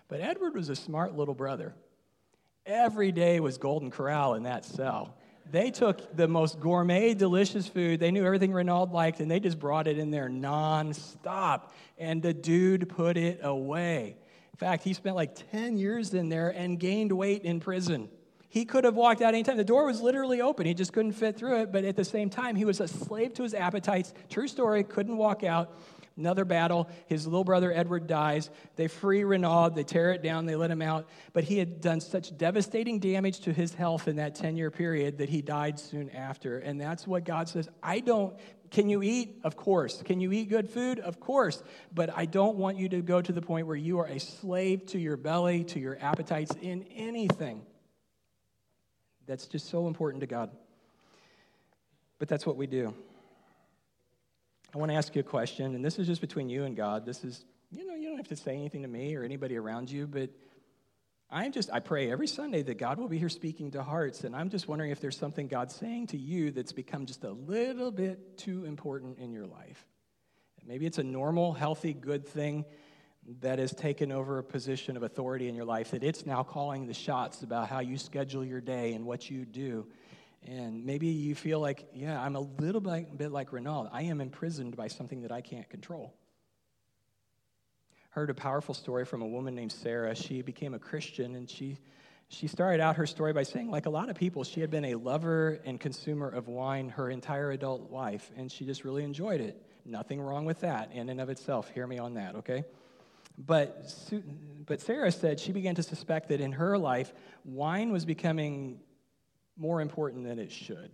But 0.09 0.20
Edward 0.20 0.55
was 0.55 0.68
a 0.68 0.77
smart 0.77 1.16
little 1.16 1.35
brother. 1.35 1.74
Every 2.66 3.12
day 3.12 3.40
was 3.40 3.57
Golden 3.57 3.90
Corral 3.90 4.35
in 4.35 4.42
that 4.42 4.64
cell. 4.66 5.16
They 5.51 5.71
took 5.71 6.15
the 6.17 6.29
most 6.29 6.61
gourmet, 6.61 7.15
delicious 7.15 7.67
food. 7.67 8.01
They 8.01 8.11
knew 8.11 8.25
everything 8.25 8.53
Reynaud 8.53 8.93
liked, 8.93 9.21
and 9.21 9.31
they 9.31 9.41
just 9.41 9.59
brought 9.59 9.87
it 9.87 9.99
in 9.99 10.11
there 10.11 10.29
nonstop. 10.29 11.71
And 11.97 12.23
the 12.23 12.35
dude 12.35 12.89
put 12.89 13.17
it 13.17 13.41
away. 13.43 14.17
In 14.53 14.57
fact, 14.59 14.85
he 14.85 14.93
spent 14.93 15.17
like 15.17 15.51
10 15.51 15.79
years 15.79 16.13
in 16.15 16.29
there 16.29 16.51
and 16.51 16.79
gained 16.79 17.13
weight 17.13 17.43
in 17.45 17.61
prison. 17.61 18.09
He 18.51 18.65
could 18.65 18.85
have 18.85 18.95
walked 18.95 19.23
out 19.23 19.35
anytime. 19.35 19.57
The 19.57 19.65
door 19.65 19.87
was 19.87 20.01
literally 20.01 20.41
open. 20.41 20.67
He 20.67 20.75
just 20.75 20.93
couldn't 20.93 21.13
fit 21.13 21.37
through 21.37 21.63
it. 21.63 21.73
But 21.73 21.85
at 21.85 21.97
the 21.97 22.05
same 22.05 22.31
time, 22.31 22.57
he 22.57 22.65
was 22.65 22.81
a 22.81 22.89
slave 22.89 23.35
to 23.35 23.43
his 23.43 23.55
appetites. 23.55 24.13
True 24.31 24.49
story, 24.49 24.85
couldn't 24.85 25.17
walk 25.17 25.45
out. 25.45 25.79
Another 26.18 26.44
battle, 26.44 26.88
his 27.07 27.26
little 27.26 27.44
brother 27.44 27.72
Edward 27.72 28.09
dies. 28.09 28.50
They 28.74 28.88
free 28.88 29.22
Reynaud, 29.22 29.76
they 29.76 29.85
tear 29.85 30.11
it 30.11 30.22
down, 30.22 30.46
they 30.46 30.57
let 30.57 30.70
him 30.70 30.83
out. 30.83 31.09
But 31.33 31.44
he 31.44 31.59
had 31.59 31.81
done 31.81 32.00
such 32.00 32.37
devastating 32.37 32.98
damage 32.98 33.40
to 33.40 33.52
his 33.52 33.72
health 33.72 34.09
in 34.09 34.16
that 34.16 34.35
10 34.35 34.57
year 34.57 34.72
period 34.72 35.18
that 35.18 35.28
he 35.28 35.42
died 35.42 35.78
soon 35.78 36.11
after. 36.11 36.59
And 36.59 36.81
that's 36.81 37.07
what 37.07 37.24
God 37.24 37.48
says 37.48 37.68
I 37.83 38.00
don't, 38.00 38.35
can 38.70 38.88
you 38.88 39.02
eat? 39.02 39.40
Of 39.44 39.57
course. 39.57 40.02
Can 40.02 40.20
you 40.20 40.33
eat 40.33 40.48
good 40.48 40.68
food? 40.68 40.98
Of 40.98 41.20
course. 41.20 41.62
But 41.94 42.11
I 42.16 42.26
don't 42.26 42.57
want 42.57 42.78
you 42.78 42.88
to 42.90 43.00
go 43.00 43.22
to 43.22 43.33
the 43.33 43.40
point 43.40 43.68
where 43.68 43.76
you 43.76 44.00
are 44.00 44.07
a 44.07 44.18
slave 44.18 44.87
to 44.87 44.98
your 44.98 45.16
belly, 45.16 45.64
to 45.64 45.78
your 45.78 45.96
appetites 46.00 46.54
in 46.61 46.85
anything. 46.94 47.62
That's 49.26 49.46
just 49.46 49.70
so 49.70 49.87
important 49.87 50.22
to 50.22 50.26
God. 50.26 50.50
But 52.18 52.28
that's 52.28 52.44
what 52.44 52.57
we 52.57 52.66
do. 52.66 52.92
I 54.74 54.78
want 54.78 54.90
to 54.90 54.96
ask 54.96 55.14
you 55.14 55.20
a 55.20 55.24
question, 55.24 55.74
and 55.74 55.83
this 55.83 55.98
is 55.98 56.07
just 56.07 56.20
between 56.20 56.50
you 56.50 56.64
and 56.64 56.76
God. 56.76 57.07
This 57.07 57.24
is, 57.24 57.42
you 57.70 57.87
know, 57.87 57.94
you 57.94 58.09
don't 58.09 58.18
have 58.18 58.28
to 58.28 58.37
say 58.37 58.54
anything 58.54 58.83
to 58.83 58.88
me 58.88 59.14
or 59.16 59.24
anybody 59.24 59.57
around 59.57 59.90
you, 59.90 60.07
but 60.07 60.28
I'm 61.31 61.52
just, 61.52 61.70
I 61.72 61.81
pray 61.81 62.11
every 62.11 62.26
Sunday 62.26 62.62
that 62.62 62.76
God 62.76 62.98
will 62.98 63.09
be 63.09 63.18
here 63.18 63.31
speaking 63.31 63.70
to 63.70 63.83
hearts, 63.83 64.24
and 64.24 64.37
I'm 64.37 64.50
just 64.50 64.68
wondering 64.68 64.90
if 64.90 65.00
there's 65.00 65.16
something 65.16 65.48
God's 65.48 65.74
saying 65.74 66.09
to 66.09 66.18
you 66.18 66.50
that's 66.50 66.72
become 66.72 67.07
just 67.07 67.24
a 67.24 67.31
little 67.31 67.90
bit 67.90 68.37
too 68.37 68.66
important 68.66 69.18
in 69.18 69.33
your 69.33 69.46
life. 69.46 69.87
Maybe 70.66 70.85
it's 70.85 70.98
a 70.98 71.02
normal, 71.02 71.54
healthy, 71.54 71.94
good 71.94 72.26
thing 72.26 72.66
that 73.40 73.59
has 73.59 73.72
taken 73.72 74.12
over 74.12 74.38
a 74.38 74.44
position 74.44 74.98
of 74.98 75.02
authority 75.02 75.48
in 75.48 75.54
your 75.54 75.64
life, 75.64 75.92
that 75.92 76.02
it's 76.02 76.26
now 76.26 76.42
calling 76.42 76.87
the 76.87 76.94
shots 76.94 77.42
about 77.42 77.68
how 77.68 77.81
you 77.81 77.96
schedule 77.96 78.44
your 78.44 78.61
day 78.61 78.92
and 78.92 79.07
what 79.07 79.31
you 79.31 79.46
do. 79.46 79.87
And 80.51 80.87
maybe 80.87 81.09
you 81.09 81.35
feel 81.35 81.61
like, 81.61 81.87
yeah, 81.93 82.19
I'm 82.19 82.35
a 82.35 82.41
little 82.41 82.81
bit 82.81 83.33
like 83.33 83.53
Reynaud. 83.53 83.91
I 83.93 84.05
am 84.05 84.23
imprisoned 84.23 84.77
by 84.77 84.89
something 84.89 85.23
that 85.23 85.33
I 85.33 85.43
can't 85.43 85.69
control. 85.69 86.15
Heard 88.11 88.31
a 88.31 88.35
powerful 88.35 88.75
story 88.75 89.05
from 89.05 89.21
a 89.21 89.27
woman 89.27 89.55
named 89.55 89.73
Sarah. 89.73 90.15
She 90.15 90.41
became 90.41 90.73
a 90.73 90.79
Christian 90.79 91.35
and 91.35 91.51
she, 91.51 91.77
she 92.29 92.47
started 92.47 92.81
out 92.81 92.97
her 92.97 93.07
story 93.07 93.35
by 93.35 93.43
saying, 93.43 93.71
like 93.71 93.85
a 93.85 93.91
lot 93.91 94.09
of 94.09 94.17
people, 94.17 94.43
she 94.43 94.63
had 94.63 94.71
been 94.71 94.87
a 94.87 94.95
lover 94.95 95.61
and 95.67 95.79
consumer 95.79 96.29
of 96.29 96.49
wine 96.49 96.89
her 96.91 97.11
entire 97.11 97.51
adult 97.51 97.91
life, 97.91 98.31
and 98.35 98.51
she 98.51 98.65
just 98.65 98.85
really 98.85 99.05
enjoyed 99.05 99.43
it. 99.43 99.63
Nothing 99.85 100.19
wrong 100.19 100.47
with 100.47 100.61
that 100.61 100.93
in 100.93 101.11
and 101.11 101.21
of 101.21 101.29
itself. 101.29 101.71
Hear 101.71 101.87
me 101.87 101.99
on 101.99 102.15
that, 102.15 102.37
okay? 102.37 102.65
But, 103.37 103.93
but 104.65 104.81
Sarah 104.81 105.13
said 105.13 105.41
she 105.41 105.53
began 105.53 105.75
to 105.75 105.83
suspect 105.83 106.31
that 106.31 106.41
in 106.41 106.53
her 106.53 106.79
life, 106.79 107.13
wine 107.45 107.93
was 107.93 108.07
becoming 108.07 108.81
more 109.59 109.81
important 109.81 110.25
than 110.25 110.38
it 110.38 110.51
should. 110.51 110.90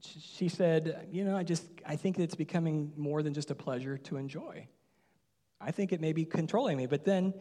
She 0.00 0.48
said, 0.48 1.08
You 1.10 1.24
know, 1.24 1.36
I 1.36 1.42
just, 1.42 1.66
I 1.84 1.96
think 1.96 2.18
it's 2.18 2.34
becoming 2.34 2.92
more 2.96 3.22
than 3.22 3.34
just 3.34 3.50
a 3.50 3.54
pleasure 3.54 3.98
to 3.98 4.16
enjoy. 4.16 4.68
I 5.60 5.70
think 5.70 5.92
it 5.92 6.00
may 6.00 6.12
be 6.12 6.24
controlling 6.24 6.76
me. 6.76 6.86
But 6.86 7.04
then 7.04 7.34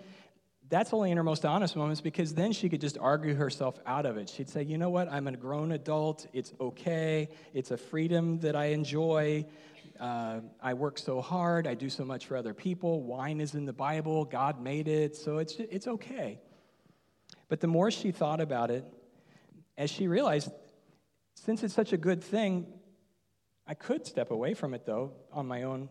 that's 0.70 0.94
only 0.94 1.12
in 1.12 1.18
her 1.18 1.24
most 1.24 1.46
honest 1.46 1.76
moments 1.76 2.00
because 2.00 2.34
then 2.34 2.54
she 2.54 2.70
could 2.70 2.82
just 2.82 2.98
argue 2.98 3.36
herself 3.36 3.78
out 3.86 4.06
of 4.06 4.18
it. 4.18 4.30
She'd 4.30 4.50
say, 4.50 4.64
You 4.64 4.78
know 4.78 4.90
what? 4.90 5.12
I'm 5.12 5.28
a 5.28 5.34
grown 5.34 5.74
adult. 5.74 6.28
It's 6.34 6.54
okay. 6.60 7.30
It's 7.54 7.72
a 7.72 7.78
freedom 7.78 8.40
that 8.40 8.56
I 8.56 8.66
enjoy. 8.68 9.46
Uh, 10.00 10.40
I 10.62 10.74
work 10.74 10.98
so 10.98 11.22
hard. 11.22 11.68
I 11.68 11.76
do 11.76 11.90
so 11.90 12.04
much 12.04 12.26
for 12.26 12.36
other 12.38 12.54
people. 12.54 13.04
Wine 13.04 13.40
is 13.42 13.54
in 13.54 13.66
the 13.66 13.74
Bible. 13.74 14.26
God 14.26 14.62
made 14.62 14.88
it. 14.88 15.16
So 15.16 15.38
it's, 15.38 15.56
it's 15.60 15.88
okay. 15.88 16.40
But 17.50 17.60
the 17.60 17.68
more 17.68 17.92
she 17.92 18.12
thought 18.12 18.42
about 18.42 18.72
it, 18.72 18.86
as 19.78 19.90
she 19.90 20.08
realized, 20.08 20.52
since 21.36 21.64
it's 21.64 21.74
such 21.74 21.94
a 21.94 21.98
good 21.98 22.24
thing, 22.24 22.68
I 23.66 23.74
could 23.74 24.06
step 24.06 24.32
away 24.32 24.54
from 24.54 24.74
it, 24.74 24.86
though, 24.86 25.14
on 25.32 25.48
my 25.48 25.64
own. 25.64 25.90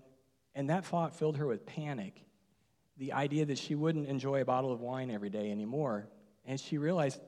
And 0.55 0.71
that 0.71 0.85
thought 0.85 1.15
filled 1.15 1.39
her 1.39 1.47
with 1.47 1.65
panic 1.67 2.25
the 2.99 3.13
idea 3.13 3.47
that 3.47 3.59
she 3.59 3.75
wouldn't 3.75 4.07
enjoy 4.07 4.43
a 4.43 4.45
bottle 4.45 4.73
of 4.73 4.81
wine 4.81 5.11
every 5.11 5.31
day 5.31 5.51
anymore. 5.51 6.07
And 6.45 6.61
she 6.61 6.79
realized 6.79 7.21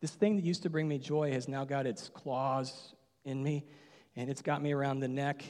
this 0.00 0.10
thing 0.10 0.36
that 0.36 0.44
used 0.44 0.62
to 0.64 0.70
bring 0.70 0.86
me 0.86 0.98
joy 0.98 1.32
has 1.32 1.48
now 1.48 1.64
got 1.64 1.86
its 1.86 2.10
claws 2.10 2.94
in 3.24 3.42
me, 3.42 3.64
and 4.16 4.28
it's 4.28 4.42
got 4.42 4.62
me 4.62 4.72
around 4.72 5.00
the 5.00 5.08
neck, 5.08 5.42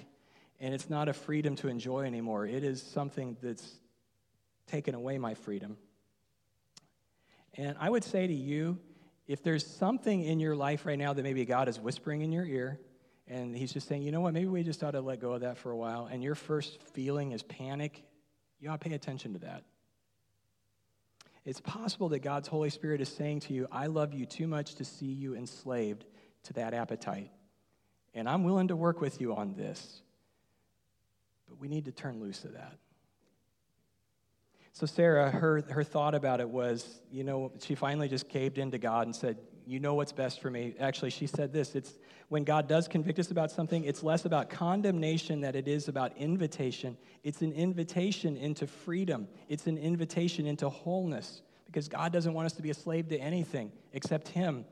and 0.60 0.72
it's 0.72 0.88
not 0.88 1.08
a 1.08 1.12
freedom 1.12 1.56
to 1.56 1.68
enjoy 1.68 2.04
anymore. 2.04 2.46
It 2.46 2.62
is 2.62 2.82
something 2.82 3.36
that's 3.42 3.68
taken 4.66 4.94
away 4.94 5.18
my 5.18 5.34
freedom. 5.34 5.76
And 7.54 7.76
I 7.80 7.90
would 7.90 8.04
say 8.04 8.26
to 8.26 8.32
you, 8.32 8.78
if 9.26 9.42
there's 9.42 9.66
something 9.66 10.22
in 10.22 10.40
your 10.40 10.54
life 10.54 10.86
right 10.86 10.98
now 10.98 11.12
that 11.12 11.22
maybe 11.22 11.44
God 11.44 11.68
is 11.68 11.80
whispering 11.80 12.22
in 12.22 12.32
your 12.32 12.44
ear, 12.44 12.78
and 13.26 13.56
He's 13.56 13.72
just 13.72 13.88
saying, 13.88 14.02
you 14.02 14.12
know 14.12 14.20
what, 14.20 14.34
maybe 14.34 14.48
we 14.48 14.62
just 14.62 14.82
ought 14.84 14.92
to 14.92 15.00
let 15.00 15.20
go 15.20 15.32
of 15.32 15.40
that 15.40 15.56
for 15.58 15.70
a 15.70 15.76
while, 15.76 16.06
and 16.10 16.22
your 16.22 16.34
first 16.34 16.82
feeling 16.92 17.32
is 17.32 17.42
panic, 17.42 18.02
you 18.60 18.68
ought 18.68 18.80
to 18.80 18.88
pay 18.88 18.94
attention 18.94 19.32
to 19.34 19.38
that. 19.40 19.64
It's 21.44 21.60
possible 21.60 22.08
that 22.10 22.20
God's 22.20 22.48
Holy 22.48 22.70
Spirit 22.70 23.00
is 23.00 23.08
saying 23.08 23.40
to 23.40 23.52
you, 23.52 23.68
I 23.70 23.86
love 23.86 24.14
you 24.14 24.24
too 24.24 24.46
much 24.46 24.76
to 24.76 24.84
see 24.84 25.06
you 25.06 25.34
enslaved 25.34 26.04
to 26.44 26.54
that 26.54 26.72
appetite. 26.72 27.30
And 28.14 28.28
I'm 28.28 28.44
willing 28.44 28.68
to 28.68 28.76
work 28.76 29.00
with 29.00 29.20
you 29.20 29.34
on 29.34 29.54
this. 29.54 30.00
But 31.48 31.60
we 31.60 31.68
need 31.68 31.84
to 31.84 31.92
turn 31.92 32.20
loose 32.20 32.44
of 32.44 32.54
that. 32.54 32.78
So, 34.74 34.86
Sarah, 34.86 35.30
her, 35.30 35.62
her 35.70 35.84
thought 35.84 36.16
about 36.16 36.40
it 36.40 36.48
was, 36.48 37.00
you 37.12 37.22
know, 37.22 37.52
she 37.60 37.76
finally 37.76 38.08
just 38.08 38.28
caved 38.28 38.58
into 38.58 38.76
God 38.76 39.06
and 39.06 39.14
said, 39.14 39.38
You 39.66 39.78
know 39.78 39.94
what's 39.94 40.10
best 40.10 40.42
for 40.42 40.50
me. 40.50 40.74
Actually, 40.80 41.10
she 41.10 41.28
said 41.28 41.52
this 41.52 41.76
it's 41.76 41.94
when 42.28 42.42
God 42.42 42.66
does 42.66 42.88
convict 42.88 43.20
us 43.20 43.30
about 43.30 43.52
something, 43.52 43.84
it's 43.84 44.02
less 44.02 44.24
about 44.24 44.50
condemnation 44.50 45.40
than 45.40 45.54
it 45.54 45.68
is 45.68 45.86
about 45.86 46.16
invitation. 46.16 46.96
It's 47.22 47.40
an 47.40 47.52
invitation 47.52 48.36
into 48.36 48.66
freedom, 48.66 49.28
it's 49.48 49.68
an 49.68 49.78
invitation 49.78 50.44
into 50.44 50.68
wholeness 50.68 51.42
because 51.66 51.86
God 51.86 52.12
doesn't 52.12 52.34
want 52.34 52.46
us 52.46 52.52
to 52.54 52.62
be 52.62 52.70
a 52.70 52.74
slave 52.74 53.08
to 53.10 53.18
anything 53.18 53.70
except 53.92 54.26
Him. 54.26 54.64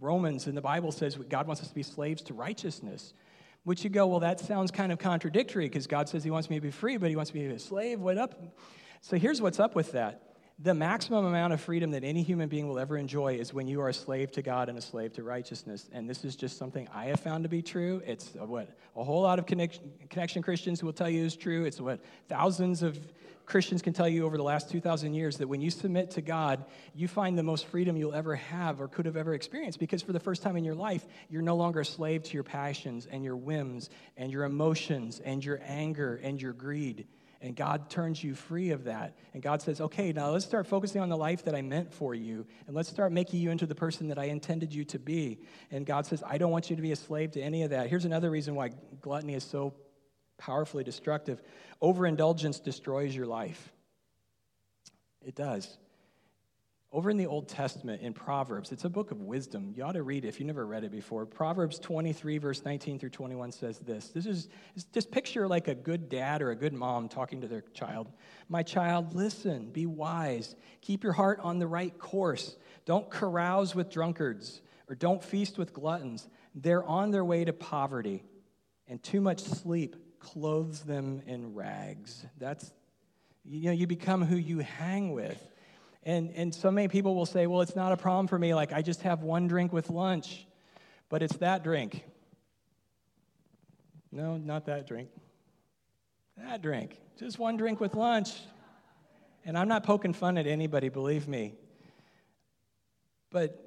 Romans 0.00 0.48
in 0.48 0.56
the 0.56 0.60
Bible 0.60 0.90
says 0.90 1.14
God 1.14 1.46
wants 1.46 1.62
us 1.62 1.68
to 1.68 1.74
be 1.74 1.84
slaves 1.84 2.22
to 2.22 2.34
righteousness. 2.34 3.14
Which 3.62 3.84
you 3.84 3.90
go, 3.90 4.06
well, 4.06 4.20
that 4.20 4.40
sounds 4.40 4.70
kind 4.70 4.90
of 4.90 4.98
contradictory 4.98 5.66
because 5.66 5.86
God 5.86 6.08
says 6.08 6.24
He 6.24 6.30
wants 6.32 6.50
me 6.50 6.56
to 6.56 6.62
be 6.62 6.70
free, 6.72 6.96
but 6.96 7.10
He 7.10 7.16
wants 7.16 7.32
me 7.32 7.42
to 7.42 7.48
be 7.50 7.54
a 7.54 7.58
slave. 7.60 8.00
What 8.00 8.18
up? 8.18 8.34
So 9.00 9.16
here's 9.16 9.40
what's 9.40 9.58
up 9.58 9.74
with 9.74 9.92
that. 9.92 10.22
The 10.62 10.74
maximum 10.74 11.24
amount 11.24 11.54
of 11.54 11.60
freedom 11.62 11.92
that 11.92 12.04
any 12.04 12.22
human 12.22 12.50
being 12.50 12.68
will 12.68 12.78
ever 12.78 12.98
enjoy 12.98 13.36
is 13.36 13.54
when 13.54 13.66
you 13.66 13.80
are 13.80 13.88
a 13.88 13.94
slave 13.94 14.30
to 14.32 14.42
God 14.42 14.68
and 14.68 14.76
a 14.76 14.82
slave 14.82 15.14
to 15.14 15.22
righteousness. 15.22 15.88
And 15.90 16.08
this 16.08 16.22
is 16.22 16.36
just 16.36 16.58
something 16.58 16.86
I 16.92 17.06
have 17.06 17.20
found 17.20 17.44
to 17.44 17.48
be 17.48 17.62
true. 17.62 18.02
It's 18.04 18.34
what 18.34 18.68
a 18.94 19.02
whole 19.02 19.22
lot 19.22 19.38
of 19.38 19.46
connection, 19.46 20.42
Christians 20.42 20.82
will 20.82 20.92
tell 20.92 21.08
you 21.08 21.24
is 21.24 21.34
true. 21.34 21.64
It's 21.64 21.80
what 21.80 22.00
thousands 22.28 22.82
of 22.82 22.98
Christians 23.46 23.80
can 23.80 23.94
tell 23.94 24.06
you 24.06 24.26
over 24.26 24.36
the 24.36 24.42
last 24.42 24.70
2,000 24.70 25.14
years 25.14 25.38
that 25.38 25.48
when 25.48 25.62
you 25.62 25.70
submit 25.70 26.10
to 26.12 26.20
God, 26.20 26.66
you 26.94 27.08
find 27.08 27.38
the 27.38 27.42
most 27.42 27.64
freedom 27.64 27.96
you'll 27.96 28.14
ever 28.14 28.36
have 28.36 28.82
or 28.82 28.86
could 28.86 29.06
have 29.06 29.16
ever 29.16 29.32
experienced 29.32 29.80
because 29.80 30.02
for 30.02 30.12
the 30.12 30.20
first 30.20 30.42
time 30.42 30.56
in 30.56 30.62
your 30.62 30.74
life, 30.74 31.06
you're 31.30 31.40
no 31.40 31.56
longer 31.56 31.80
a 31.80 31.86
slave 31.86 32.22
to 32.24 32.34
your 32.34 32.44
passions 32.44 33.08
and 33.10 33.24
your 33.24 33.34
whims 33.34 33.88
and 34.18 34.30
your 34.30 34.44
emotions 34.44 35.20
and 35.24 35.42
your 35.42 35.58
anger 35.64 36.20
and 36.22 36.40
your 36.40 36.52
greed. 36.52 37.06
And 37.42 37.56
God 37.56 37.88
turns 37.88 38.22
you 38.22 38.34
free 38.34 38.70
of 38.70 38.84
that. 38.84 39.16
And 39.32 39.42
God 39.42 39.62
says, 39.62 39.80
okay, 39.80 40.12
now 40.12 40.30
let's 40.30 40.44
start 40.44 40.66
focusing 40.66 41.00
on 41.00 41.08
the 41.08 41.16
life 41.16 41.44
that 41.44 41.54
I 41.54 41.62
meant 41.62 41.92
for 41.92 42.14
you. 42.14 42.46
And 42.66 42.76
let's 42.76 42.90
start 42.90 43.12
making 43.12 43.40
you 43.40 43.50
into 43.50 43.64
the 43.64 43.74
person 43.74 44.08
that 44.08 44.18
I 44.18 44.24
intended 44.24 44.74
you 44.74 44.84
to 44.86 44.98
be. 44.98 45.40
And 45.70 45.86
God 45.86 46.04
says, 46.04 46.22
I 46.26 46.36
don't 46.36 46.50
want 46.50 46.68
you 46.68 46.76
to 46.76 46.82
be 46.82 46.92
a 46.92 46.96
slave 46.96 47.30
to 47.32 47.40
any 47.40 47.62
of 47.62 47.70
that. 47.70 47.88
Here's 47.88 48.04
another 48.04 48.30
reason 48.30 48.54
why 48.54 48.72
gluttony 49.00 49.34
is 49.34 49.44
so 49.44 49.74
powerfully 50.36 50.84
destructive 50.84 51.42
overindulgence 51.82 52.60
destroys 52.60 53.16
your 53.16 53.26
life. 53.26 53.72
It 55.22 55.34
does. 55.34 55.78
Over 56.92 57.08
in 57.08 57.16
the 57.16 57.26
Old 57.26 57.48
Testament, 57.48 58.02
in 58.02 58.12
Proverbs, 58.12 58.72
it's 58.72 58.84
a 58.84 58.88
book 58.88 59.12
of 59.12 59.20
wisdom. 59.20 59.72
You 59.76 59.84
ought 59.84 59.92
to 59.92 60.02
read 60.02 60.24
it 60.24 60.28
if 60.28 60.40
you 60.40 60.46
never 60.46 60.66
read 60.66 60.82
it 60.82 60.90
before. 60.90 61.24
Proverbs 61.24 61.78
23, 61.78 62.38
verse 62.38 62.64
19 62.64 62.98
through 62.98 63.10
21 63.10 63.52
says 63.52 63.78
this. 63.78 64.08
This 64.08 64.26
is 64.26 64.48
just 64.92 65.12
picture 65.12 65.46
like 65.46 65.68
a 65.68 65.74
good 65.74 66.08
dad 66.08 66.42
or 66.42 66.50
a 66.50 66.56
good 66.56 66.72
mom 66.72 67.08
talking 67.08 67.40
to 67.42 67.46
their 67.46 67.62
child. 67.74 68.10
My 68.48 68.64
child, 68.64 69.14
listen, 69.14 69.70
be 69.70 69.86
wise, 69.86 70.56
keep 70.80 71.04
your 71.04 71.12
heart 71.12 71.38
on 71.44 71.60
the 71.60 71.66
right 71.68 71.96
course. 71.96 72.56
Don't 72.86 73.08
carouse 73.08 73.72
with 73.72 73.88
drunkards 73.88 74.60
or 74.88 74.96
don't 74.96 75.22
feast 75.22 75.58
with 75.58 75.72
gluttons. 75.72 76.28
They're 76.56 76.82
on 76.82 77.12
their 77.12 77.24
way 77.24 77.44
to 77.44 77.52
poverty, 77.52 78.24
and 78.88 79.00
too 79.00 79.20
much 79.20 79.38
sleep 79.38 79.94
clothes 80.18 80.80
them 80.80 81.22
in 81.24 81.54
rags. 81.54 82.26
That's, 82.38 82.72
you 83.44 83.66
know, 83.66 83.72
you 83.72 83.86
become 83.86 84.24
who 84.24 84.36
you 84.36 84.58
hang 84.58 85.12
with. 85.12 85.40
And, 86.02 86.32
and 86.34 86.54
so 86.54 86.70
many 86.70 86.88
people 86.88 87.14
will 87.14 87.26
say, 87.26 87.46
well, 87.46 87.60
it's 87.60 87.76
not 87.76 87.92
a 87.92 87.96
problem 87.96 88.26
for 88.26 88.38
me. 88.38 88.54
Like, 88.54 88.72
I 88.72 88.82
just 88.82 89.02
have 89.02 89.22
one 89.22 89.48
drink 89.48 89.72
with 89.72 89.90
lunch, 89.90 90.46
but 91.08 91.22
it's 91.22 91.36
that 91.38 91.62
drink. 91.62 92.04
No, 94.10 94.36
not 94.36 94.66
that 94.66 94.86
drink. 94.86 95.10
That 96.38 96.62
drink. 96.62 96.98
Just 97.18 97.38
one 97.38 97.56
drink 97.56 97.80
with 97.80 97.94
lunch. 97.94 98.32
And 99.44 99.56
I'm 99.56 99.68
not 99.68 99.84
poking 99.84 100.12
fun 100.12 100.38
at 100.38 100.46
anybody, 100.46 100.88
believe 100.88 101.28
me. 101.28 101.54
But 103.30 103.62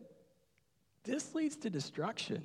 this 1.04 1.36
leads 1.36 1.56
to 1.58 1.70
destruction. 1.70 2.44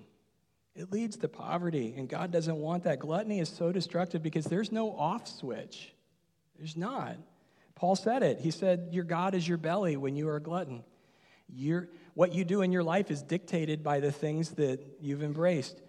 It 0.74 0.92
leads 0.92 1.16
to 1.16 1.28
poverty, 1.28 1.94
and 1.96 2.08
God 2.08 2.30
doesn't 2.30 2.56
want 2.56 2.84
that. 2.84 3.00
Gluttony 3.00 3.40
is 3.40 3.48
so 3.48 3.72
destructive 3.72 4.22
because 4.22 4.44
there's 4.44 4.70
no 4.70 4.92
off 4.92 5.26
switch. 5.26 5.92
There's 6.56 6.76
not. 6.76 7.16
Paul 7.78 7.94
said 7.94 8.24
it. 8.24 8.40
He 8.40 8.50
said, 8.50 8.88
Your 8.90 9.04
God 9.04 9.36
is 9.36 9.46
your 9.46 9.56
belly 9.56 9.96
when 9.96 10.16
you 10.16 10.28
are 10.28 10.36
a 10.36 10.42
glutton. 10.42 10.82
What 12.14 12.34
you 12.34 12.44
do 12.44 12.62
in 12.62 12.72
your 12.72 12.82
life 12.82 13.08
is 13.08 13.22
dictated 13.22 13.84
by 13.84 14.00
the 14.00 14.10
things 14.10 14.50
that 14.54 14.80
you've 15.00 15.22
embraced. 15.22 15.80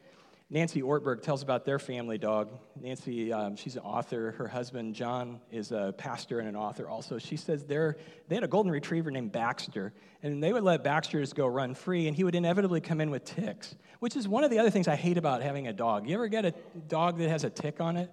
Nancy 0.51 0.83
Ortberg 0.83 1.23
tells 1.23 1.41
about 1.41 1.65
their 1.65 1.79
family 1.79 2.19
dog. 2.19 2.51
Nancy, 2.79 3.33
um, 3.33 3.55
she's 3.55 3.75
an 3.75 3.81
author. 3.81 4.31
Her 4.33 4.47
husband, 4.47 4.93
John, 4.93 5.39
is 5.51 5.71
a 5.71 5.95
pastor 5.97 6.39
and 6.39 6.47
an 6.47 6.55
author 6.55 6.87
also. 6.87 7.17
She 7.17 7.37
says 7.37 7.65
they 7.65 8.35
had 8.35 8.43
a 8.43 8.47
golden 8.47 8.71
retriever 8.71 9.09
named 9.09 9.31
Baxter, 9.31 9.91
and 10.21 10.43
they 10.43 10.53
would 10.53 10.63
let 10.63 10.83
Baxter 10.83 11.25
go 11.33 11.47
run 11.47 11.73
free, 11.73 12.07
and 12.07 12.15
he 12.15 12.23
would 12.23 12.35
inevitably 12.35 12.81
come 12.81 13.01
in 13.01 13.09
with 13.09 13.25
ticks, 13.25 13.75
which 13.99 14.15
is 14.15 14.27
one 14.27 14.43
of 14.43 14.51
the 14.51 14.59
other 14.59 14.69
things 14.69 14.87
I 14.87 14.95
hate 14.95 15.17
about 15.17 15.41
having 15.41 15.67
a 15.67 15.73
dog. 15.73 16.07
You 16.07 16.13
ever 16.13 16.27
get 16.27 16.45
a 16.45 16.53
dog 16.87 17.17
that 17.17 17.29
has 17.29 17.43
a 17.43 17.49
tick 17.49 17.81
on 17.81 17.97
it? 17.97 18.11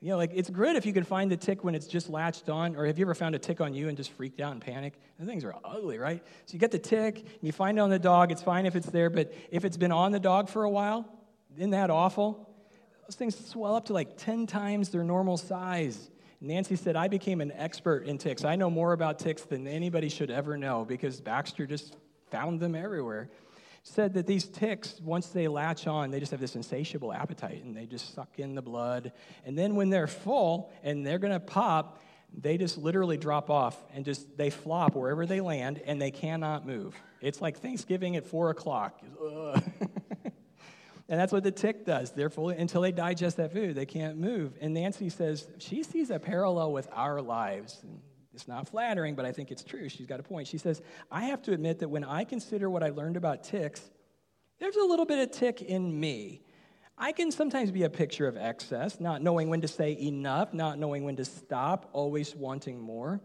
You 0.00 0.10
know, 0.10 0.16
like 0.16 0.30
it's 0.34 0.48
great 0.48 0.76
if 0.76 0.86
you 0.86 0.92
can 0.92 1.04
find 1.04 1.30
the 1.30 1.36
tick 1.36 1.64
when 1.64 1.74
it's 1.74 1.86
just 1.86 2.08
latched 2.08 2.48
on, 2.48 2.76
or 2.76 2.86
have 2.86 2.98
you 2.98 3.04
ever 3.04 3.14
found 3.14 3.34
a 3.34 3.38
tick 3.38 3.60
on 3.60 3.74
you 3.74 3.88
and 3.88 3.96
just 3.96 4.12
freaked 4.12 4.40
out 4.40 4.52
and 4.52 4.60
panicked? 4.60 4.98
The 5.18 5.26
things 5.26 5.44
are 5.44 5.54
ugly, 5.64 5.98
right? 5.98 6.22
So 6.46 6.52
you 6.52 6.58
get 6.58 6.70
the 6.70 6.78
tick, 6.78 7.18
and 7.18 7.42
you 7.42 7.52
find 7.52 7.78
it 7.78 7.80
on 7.80 7.90
the 7.90 7.98
dog. 7.98 8.30
It's 8.30 8.42
fine 8.42 8.66
if 8.66 8.76
it's 8.76 8.90
there, 8.90 9.10
but 9.10 9.32
if 9.50 9.64
it's 9.64 9.76
been 9.76 9.92
on 9.92 10.12
the 10.12 10.20
dog 10.20 10.48
for 10.48 10.64
a 10.64 10.70
while, 10.70 11.04
isn't 11.56 11.70
that 11.70 11.90
awful? 11.90 12.48
Those 13.08 13.16
things 13.16 13.48
swell 13.48 13.74
up 13.74 13.86
to 13.86 13.92
like 13.92 14.16
10 14.18 14.46
times 14.46 14.90
their 14.90 15.02
normal 15.02 15.36
size. 15.36 16.10
Nancy 16.40 16.76
said, 16.76 16.94
I 16.94 17.08
became 17.08 17.40
an 17.40 17.50
expert 17.52 18.04
in 18.04 18.18
ticks. 18.18 18.44
I 18.44 18.54
know 18.54 18.70
more 18.70 18.92
about 18.92 19.18
ticks 19.18 19.42
than 19.42 19.66
anybody 19.66 20.08
should 20.08 20.30
ever 20.30 20.56
know 20.56 20.84
because 20.84 21.20
Baxter 21.20 21.66
just 21.66 21.96
found 22.30 22.60
them 22.60 22.74
everywhere 22.74 23.28
said 23.88 24.14
that 24.14 24.26
these 24.26 24.46
ticks, 24.46 25.00
once 25.02 25.28
they 25.28 25.48
latch 25.48 25.86
on, 25.86 26.10
they 26.10 26.20
just 26.20 26.30
have 26.32 26.40
this 26.40 26.56
insatiable 26.56 27.12
appetite 27.12 27.62
and 27.64 27.76
they 27.76 27.86
just 27.86 28.14
suck 28.14 28.38
in 28.38 28.54
the 28.54 28.62
blood. 28.62 29.12
And 29.44 29.56
then 29.56 29.74
when 29.74 29.90
they're 29.90 30.06
full 30.06 30.70
and 30.82 31.06
they're 31.06 31.18
going 31.18 31.32
to 31.32 31.40
pop, 31.40 32.00
they 32.36 32.58
just 32.58 32.78
literally 32.78 33.16
drop 33.16 33.50
off 33.50 33.82
and 33.94 34.04
just 34.04 34.36
they 34.36 34.50
flop 34.50 34.94
wherever 34.94 35.26
they 35.26 35.40
land 35.40 35.80
and 35.86 36.00
they 36.00 36.10
cannot 36.10 36.66
move. 36.66 36.94
It's 37.20 37.40
like 37.40 37.58
Thanksgiving 37.58 38.16
at 38.16 38.26
four 38.26 38.50
o'clock. 38.50 39.00
and 41.08 41.20
that's 41.20 41.32
what 41.32 41.42
the 41.42 41.50
tick 41.50 41.86
does. 41.86 42.12
They're 42.12 42.30
fully 42.30 42.56
until 42.56 42.82
they 42.82 42.92
digest 42.92 43.38
that 43.38 43.52
food, 43.52 43.74
they 43.74 43.86
can't 43.86 44.18
move. 44.18 44.52
And 44.60 44.74
Nancy 44.74 45.08
says 45.08 45.48
she 45.58 45.82
sees 45.82 46.10
a 46.10 46.18
parallel 46.18 46.72
with 46.72 46.88
our 46.92 47.20
lives. 47.20 47.82
It's 48.38 48.46
not 48.46 48.68
flattering, 48.68 49.16
but 49.16 49.24
I 49.24 49.32
think 49.32 49.50
it's 49.50 49.64
true. 49.64 49.88
She's 49.88 50.06
got 50.06 50.20
a 50.20 50.22
point. 50.22 50.46
She 50.46 50.58
says, 50.58 50.80
I 51.10 51.24
have 51.24 51.42
to 51.42 51.52
admit 51.52 51.80
that 51.80 51.88
when 51.88 52.04
I 52.04 52.22
consider 52.22 52.70
what 52.70 52.84
I 52.84 52.90
learned 52.90 53.16
about 53.16 53.42
ticks, 53.42 53.82
there's 54.60 54.76
a 54.76 54.84
little 54.84 55.06
bit 55.06 55.18
of 55.18 55.32
tick 55.32 55.60
in 55.60 55.98
me. 55.98 56.42
I 56.96 57.10
can 57.10 57.32
sometimes 57.32 57.72
be 57.72 57.82
a 57.82 57.90
picture 57.90 58.28
of 58.28 58.36
excess, 58.36 59.00
not 59.00 59.22
knowing 59.22 59.48
when 59.48 59.60
to 59.62 59.68
say 59.68 59.98
enough, 60.00 60.54
not 60.54 60.78
knowing 60.78 61.02
when 61.02 61.16
to 61.16 61.24
stop, 61.24 61.90
always 61.92 62.36
wanting 62.36 62.80
more. 62.80 63.20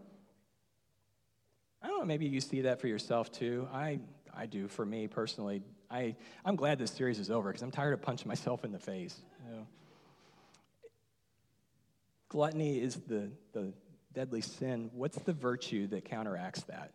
I 1.79 1.87
don't 1.89 1.99
know, 1.99 2.05
maybe 2.05 2.25
you 2.25 2.41
see 2.41 2.61
that 2.61 2.81
for 2.81 2.87
yourself 2.87 3.31
too. 3.31 3.67
I, 3.71 3.99
I 4.35 4.47
do 4.47 4.67
for 4.67 4.83
me 4.83 5.07
personally. 5.07 5.61
I, 5.91 6.15
I'm 6.43 6.55
glad 6.55 6.79
this 6.79 6.89
series 6.89 7.19
is 7.19 7.29
over 7.29 7.49
because 7.49 7.61
I'm 7.61 7.69
tired 7.69 7.93
of 7.93 8.01
punching 8.01 8.27
myself 8.27 8.65
in 8.65 8.71
the 8.71 8.79
face. 8.79 9.21
You 9.45 9.57
know. 9.57 9.67
Gluttony 12.29 12.81
is 12.81 12.95
the, 12.95 13.29
the 13.51 13.73
deadly 14.13 14.41
sin, 14.41 14.91
what's 14.93 15.17
the 15.19 15.33
virtue 15.33 15.87
that 15.87 16.05
counteracts 16.05 16.63
that? 16.63 16.91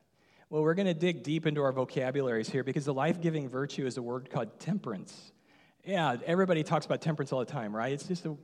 Well, 0.50 0.62
we're 0.62 0.74
going 0.74 0.86
to 0.86 0.94
dig 0.94 1.22
deep 1.22 1.46
into 1.46 1.62
our 1.62 1.72
vocabularies 1.72 2.48
here 2.48 2.64
because 2.64 2.84
the 2.84 2.94
life 2.94 3.20
giving 3.20 3.48
virtue 3.48 3.86
is 3.86 3.96
a 3.96 4.02
word 4.02 4.30
called 4.30 4.58
temperance. 4.60 5.32
Yeah, 5.84 6.16
everybody 6.24 6.62
talks 6.62 6.86
about 6.86 7.02
temperance 7.02 7.32
all 7.32 7.40
the 7.40 7.44
time, 7.44 7.74
right? 7.74 7.92
It's 7.92 8.06
just 8.06 8.24
a. 8.24 8.36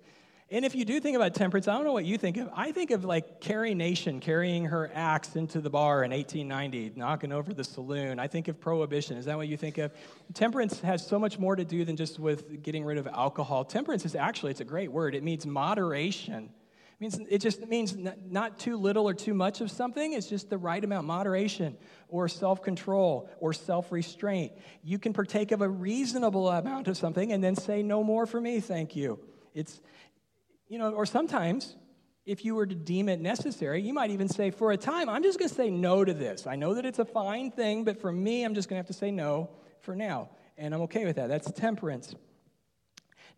And 0.50 0.64
if 0.64 0.74
you 0.74 0.84
do 0.84 1.00
think 1.00 1.16
about 1.16 1.34
temperance, 1.34 1.68
I 1.68 1.74
don't 1.74 1.84
know 1.84 1.92
what 1.92 2.04
you 2.04 2.18
think 2.18 2.36
of. 2.36 2.50
I 2.54 2.72
think 2.72 2.90
of 2.90 3.04
like 3.04 3.40
Carrie 3.40 3.74
Nation 3.74 4.20
carrying 4.20 4.66
her 4.66 4.90
axe 4.92 5.36
into 5.36 5.60
the 5.60 5.70
bar 5.70 6.04
in 6.04 6.10
1890, 6.10 6.92
knocking 6.98 7.32
over 7.32 7.54
the 7.54 7.64
saloon. 7.64 8.18
I 8.18 8.26
think 8.26 8.48
of 8.48 8.60
prohibition. 8.60 9.16
Is 9.16 9.24
that 9.24 9.38
what 9.38 9.48
you 9.48 9.56
think 9.56 9.78
of? 9.78 9.92
Temperance 10.34 10.80
has 10.80 11.06
so 11.06 11.18
much 11.18 11.38
more 11.38 11.56
to 11.56 11.64
do 11.64 11.84
than 11.84 11.96
just 11.96 12.18
with 12.18 12.62
getting 12.62 12.84
rid 12.84 12.98
of 12.98 13.06
alcohol. 13.06 13.64
Temperance 13.64 14.04
is 14.04 14.14
actually, 14.14 14.50
it's 14.50 14.60
a 14.60 14.66
great 14.66 14.92
word. 14.92 15.14
It 15.14 15.22
means 15.22 15.46
moderation 15.46 16.50
means 17.00 17.18
it 17.28 17.38
just 17.38 17.66
means 17.66 17.96
not 17.96 18.58
too 18.58 18.76
little 18.76 19.08
or 19.08 19.14
too 19.14 19.34
much 19.34 19.60
of 19.60 19.70
something. 19.70 20.12
It's 20.12 20.28
just 20.28 20.50
the 20.50 20.58
right 20.58 20.82
amount, 20.82 21.06
moderation 21.06 21.76
or 22.08 22.28
self-control 22.28 23.30
or 23.40 23.52
self-restraint. 23.52 24.52
You 24.82 24.98
can 24.98 25.12
partake 25.12 25.52
of 25.52 25.60
a 25.60 25.68
reasonable 25.68 26.48
amount 26.48 26.88
of 26.88 26.96
something 26.96 27.32
and 27.32 27.42
then 27.42 27.56
say 27.56 27.82
no 27.82 28.04
more 28.04 28.26
for 28.26 28.40
me, 28.40 28.60
thank 28.60 28.96
you. 28.96 29.18
It's 29.54 29.80
you 30.68 30.78
know, 30.78 30.90
or 30.92 31.06
sometimes 31.06 31.76
if 32.26 32.44
you 32.44 32.54
were 32.54 32.66
to 32.66 32.74
deem 32.74 33.08
it 33.08 33.20
necessary, 33.20 33.82
you 33.82 33.92
might 33.92 34.10
even 34.10 34.28
say, 34.28 34.50
for 34.50 34.72
a 34.72 34.76
time, 34.76 35.08
I'm 35.08 35.22
just 35.22 35.38
going 35.38 35.48
to 35.48 35.54
say 35.54 35.70
no 35.70 36.04
to 36.04 36.14
this. 36.14 36.46
I 36.46 36.56
know 36.56 36.74
that 36.74 36.86
it's 36.86 36.98
a 36.98 37.04
fine 37.04 37.50
thing, 37.50 37.84
but 37.84 38.00
for 38.00 38.10
me, 38.10 38.44
I'm 38.44 38.54
just 38.54 38.68
going 38.68 38.76
to 38.76 38.80
have 38.80 38.86
to 38.86 38.98
say 38.98 39.10
no 39.10 39.50
for 39.82 39.94
now. 39.94 40.30
And 40.56 40.74
I'm 40.74 40.80
okay 40.82 41.04
with 41.04 41.16
that. 41.16 41.28
That's 41.28 41.50
temperance. 41.52 42.14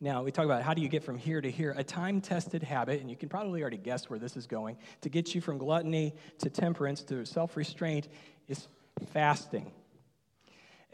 Now, 0.00 0.22
we 0.22 0.30
talk 0.30 0.44
about 0.44 0.62
how 0.62 0.74
do 0.74 0.82
you 0.82 0.88
get 0.88 1.02
from 1.02 1.16
here 1.16 1.40
to 1.40 1.50
here. 1.50 1.74
A 1.76 1.84
time 1.84 2.20
tested 2.20 2.62
habit, 2.62 3.00
and 3.00 3.08
you 3.08 3.16
can 3.16 3.28
probably 3.28 3.62
already 3.62 3.78
guess 3.78 4.10
where 4.10 4.18
this 4.18 4.36
is 4.36 4.46
going, 4.46 4.76
to 5.00 5.08
get 5.08 5.34
you 5.34 5.40
from 5.40 5.56
gluttony 5.56 6.14
to 6.38 6.50
temperance 6.50 7.02
to 7.04 7.24
self 7.24 7.56
restraint 7.56 8.08
is 8.48 8.68
fasting. 9.12 9.70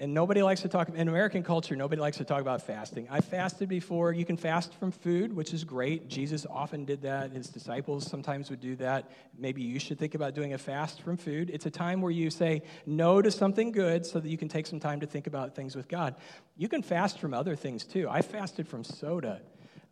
And 0.03 0.13
nobody 0.13 0.43
likes 0.43 0.63
to 0.63 0.69
talk, 0.69 0.89
in 0.89 1.07
American 1.07 1.45
culture, 1.45 1.77
nobody 1.77 2.01
likes 2.01 2.17
to 2.17 2.25
talk 2.25 2.41
about 2.41 2.61
fasting. 2.61 3.07
I 3.09 3.21
fasted 3.21 3.69
before. 3.69 4.13
You 4.13 4.25
can 4.25 4.37
fast 4.37 4.75
from 4.75 4.91
food, 4.91 5.33
which 5.33 5.55
is 5.55 5.63
great. 5.63 6.09
Jesus 6.09 6.45
often 6.51 6.85
did 6.85 7.03
that. 7.03 7.31
His 7.31 7.49
disciples 7.49 8.11
sometimes 8.11 8.51
would 8.51 8.61
do 8.61 8.75
that. 8.77 9.13
Maybe 9.39 9.63
you 9.63 9.79
should 9.79 10.01
think 10.01 10.17
about 10.17 10.35
doing 10.35 10.55
a 10.55 10.59
fast 10.59 11.03
from 11.03 11.17
food. 11.17 11.51
It's 11.51 11.67
a 11.67 11.71
time 11.71 12.03
where 12.03 12.11
you 12.11 12.31
say 12.31 12.63
no 12.85 13.23
to 13.23 13.31
something 13.31 13.71
good 13.71 14.05
so 14.05 14.19
that 14.19 14.29
you 14.29 14.37
can 14.37 14.49
take 14.49 14.67
some 14.67 14.81
time 14.81 14.99
to 14.99 15.07
think 15.07 15.29
about 15.29 15.55
things 15.55 15.77
with 15.77 15.87
God. 15.87 16.17
You 16.57 16.69
can 16.69 16.83
fast 16.83 17.21
from 17.21 17.33
other 17.33 17.55
things 17.55 17.85
too. 17.85 18.09
I 18.11 18.23
fasted 18.23 18.67
from 18.67 18.83
soda, 18.83 19.41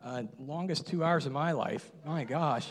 uh, 0.05 0.25
longest 0.41 0.89
two 0.89 1.05
hours 1.05 1.27
of 1.27 1.31
my 1.31 1.53
life. 1.53 1.89
My 2.05 2.25
gosh. 2.25 2.67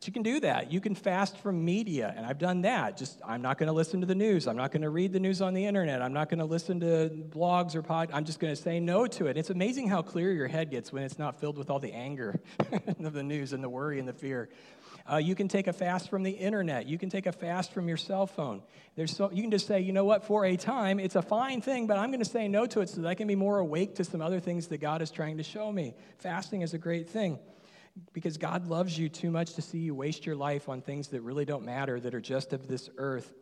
But 0.00 0.06
you 0.06 0.14
can 0.14 0.22
do 0.22 0.40
that. 0.40 0.72
You 0.72 0.80
can 0.80 0.94
fast 0.94 1.36
from 1.36 1.62
media, 1.62 2.14
and 2.16 2.24
I've 2.24 2.38
done 2.38 2.62
that. 2.62 2.96
Just, 2.96 3.20
I'm 3.22 3.42
not 3.42 3.58
going 3.58 3.66
to 3.66 3.74
listen 3.74 4.00
to 4.00 4.06
the 4.06 4.14
news. 4.14 4.48
I'm 4.48 4.56
not 4.56 4.72
going 4.72 4.80
to 4.80 4.88
read 4.88 5.12
the 5.12 5.20
news 5.20 5.42
on 5.42 5.52
the 5.52 5.66
internet. 5.66 6.00
I'm 6.00 6.14
not 6.14 6.30
going 6.30 6.38
to 6.38 6.46
listen 6.46 6.80
to 6.80 7.10
blogs 7.28 7.74
or 7.74 7.82
pod. 7.82 8.08
I'm 8.10 8.24
just 8.24 8.40
going 8.40 8.50
to 8.50 8.56
say 8.56 8.80
no 8.80 9.06
to 9.06 9.26
it. 9.26 9.36
It's 9.36 9.50
amazing 9.50 9.90
how 9.90 10.00
clear 10.00 10.32
your 10.32 10.48
head 10.48 10.70
gets 10.70 10.90
when 10.90 11.02
it's 11.02 11.18
not 11.18 11.38
filled 11.38 11.58
with 11.58 11.68
all 11.68 11.78
the 11.78 11.92
anger 11.92 12.40
of 13.00 13.12
the 13.12 13.22
news 13.22 13.52
and 13.52 13.62
the 13.62 13.68
worry 13.68 13.98
and 13.98 14.08
the 14.08 14.14
fear. 14.14 14.48
Uh, 15.10 15.16
you 15.16 15.34
can 15.34 15.48
take 15.48 15.66
a 15.66 15.72
fast 15.74 16.08
from 16.08 16.22
the 16.22 16.30
internet. 16.30 16.86
You 16.86 16.96
can 16.96 17.10
take 17.10 17.26
a 17.26 17.32
fast 17.32 17.74
from 17.74 17.86
your 17.86 17.98
cell 17.98 18.26
phone. 18.26 18.62
There's 18.96 19.14
so, 19.14 19.30
you 19.30 19.42
can 19.42 19.50
just 19.50 19.66
say, 19.66 19.80
you 19.80 19.92
know 19.92 20.06
what, 20.06 20.24
for 20.24 20.46
a 20.46 20.56
time, 20.56 20.98
it's 20.98 21.16
a 21.16 21.22
fine 21.22 21.60
thing, 21.60 21.86
but 21.86 21.98
I'm 21.98 22.10
going 22.10 22.24
to 22.24 22.30
say 22.30 22.48
no 22.48 22.64
to 22.64 22.80
it 22.80 22.88
so 22.88 23.02
that 23.02 23.08
I 23.08 23.14
can 23.14 23.28
be 23.28 23.36
more 23.36 23.58
awake 23.58 23.96
to 23.96 24.04
some 24.04 24.22
other 24.22 24.40
things 24.40 24.68
that 24.68 24.78
God 24.78 25.02
is 25.02 25.10
trying 25.10 25.36
to 25.36 25.42
show 25.42 25.70
me. 25.70 25.92
Fasting 26.20 26.62
is 26.62 26.72
a 26.72 26.78
great 26.78 27.06
thing 27.06 27.38
because 28.12 28.36
God 28.38 28.66
loves 28.66 28.98
you 28.98 29.08
too 29.08 29.30
much 29.30 29.54
to 29.54 29.62
see 29.62 29.78
you 29.78 29.94
waste 29.94 30.26
your 30.26 30.36
life 30.36 30.68
on 30.68 30.80
things 30.80 31.08
that 31.08 31.22
really 31.22 31.44
don't 31.44 31.64
matter, 31.64 32.00
that 32.00 32.14
are 32.14 32.20
just 32.20 32.52
of 32.52 32.68
this 32.68 32.88
earth. 32.96 33.32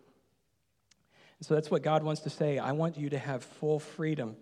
And 1.39 1.47
so 1.47 1.55
that's 1.55 1.71
what 1.71 1.83
God 1.83 2.03
wants 2.03 2.23
to 2.23 2.31
say. 2.31 2.59
I 2.59 2.73
want 2.73 2.97
you 2.97 3.11
to 3.11 3.19
have 3.19 3.45
full 3.45 3.79
freedom. 3.79 4.37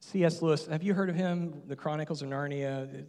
C.S. 0.00 0.42
Lewis, 0.42 0.66
have 0.66 0.82
you 0.82 0.94
heard 0.94 1.10
of 1.10 1.16
him? 1.16 1.62
The 1.66 1.76
Chronicles 1.76 2.22
of 2.22 2.28
Narnia, 2.28 3.06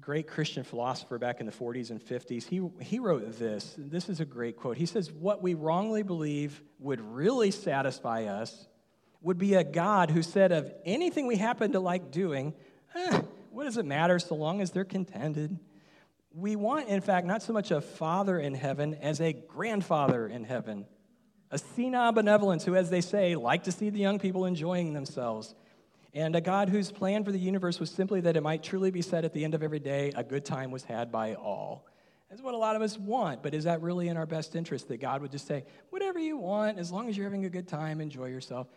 great 0.00 0.26
Christian 0.26 0.64
philosopher 0.64 1.18
back 1.18 1.40
in 1.40 1.46
the 1.46 1.52
40s 1.52 1.90
and 1.90 2.00
50s. 2.00 2.44
He, 2.44 2.62
he 2.80 2.98
wrote 2.98 3.38
this. 3.38 3.74
This 3.76 4.08
is 4.08 4.20
a 4.20 4.24
great 4.24 4.56
quote. 4.56 4.76
He 4.76 4.86
says, 4.86 5.10
What 5.12 5.42
we 5.42 5.54
wrongly 5.54 6.02
believe 6.02 6.62
would 6.78 7.00
really 7.00 7.50
satisfy 7.50 8.24
us 8.24 8.66
would 9.20 9.38
be 9.38 9.54
a 9.54 9.64
God 9.64 10.10
who 10.10 10.22
said 10.22 10.52
of 10.52 10.72
anything 10.84 11.26
we 11.26 11.36
happen 11.36 11.72
to 11.72 11.80
like 11.80 12.10
doing, 12.10 12.54
eh, 12.94 13.20
what 13.52 13.64
does 13.64 13.76
it 13.76 13.84
matter 13.84 14.18
so 14.18 14.34
long 14.34 14.60
as 14.60 14.70
they're 14.70 14.84
contented? 14.84 15.58
We 16.34 16.56
want, 16.56 16.88
in 16.88 17.00
fact, 17.00 17.26
not 17.26 17.42
so 17.42 17.52
much 17.52 17.70
a 17.70 17.80
father 17.80 18.38
in 18.38 18.54
heaven 18.54 18.94
as 18.94 19.20
a 19.20 19.32
grandfather 19.32 20.26
in 20.26 20.44
heaven. 20.44 20.86
A 21.50 21.58
senile 21.58 22.12
benevolence 22.12 22.64
who, 22.64 22.74
as 22.74 22.88
they 22.88 23.02
say, 23.02 23.36
like 23.36 23.64
to 23.64 23.72
see 23.72 23.90
the 23.90 23.98
young 23.98 24.18
people 24.18 24.46
enjoying 24.46 24.94
themselves. 24.94 25.54
And 26.14 26.34
a 26.34 26.40
God 26.40 26.70
whose 26.70 26.90
plan 26.90 27.24
for 27.24 27.32
the 27.32 27.38
universe 27.38 27.78
was 27.78 27.90
simply 27.90 28.22
that 28.22 28.36
it 28.36 28.42
might 28.42 28.62
truly 28.62 28.90
be 28.90 29.02
said 29.02 29.24
at 29.24 29.34
the 29.34 29.44
end 29.44 29.54
of 29.54 29.62
every 29.62 29.80
day, 29.80 30.12
a 30.14 30.24
good 30.24 30.44
time 30.44 30.70
was 30.70 30.84
had 30.84 31.12
by 31.12 31.34
all. 31.34 31.86
That's 32.30 32.40
what 32.40 32.54
a 32.54 32.58
lot 32.58 32.76
of 32.76 32.82
us 32.82 32.98
want, 32.98 33.42
but 33.42 33.52
is 33.52 33.64
that 33.64 33.82
really 33.82 34.08
in 34.08 34.16
our 34.16 34.24
best 34.24 34.56
interest 34.56 34.88
that 34.88 35.02
God 35.02 35.20
would 35.20 35.30
just 35.30 35.46
say, 35.46 35.66
whatever 35.90 36.18
you 36.18 36.38
want, 36.38 36.78
as 36.78 36.90
long 36.90 37.10
as 37.10 37.16
you're 37.16 37.26
having 37.26 37.44
a 37.44 37.50
good 37.50 37.68
time, 37.68 38.00
enjoy 38.00 38.26
yourself? 38.26 38.68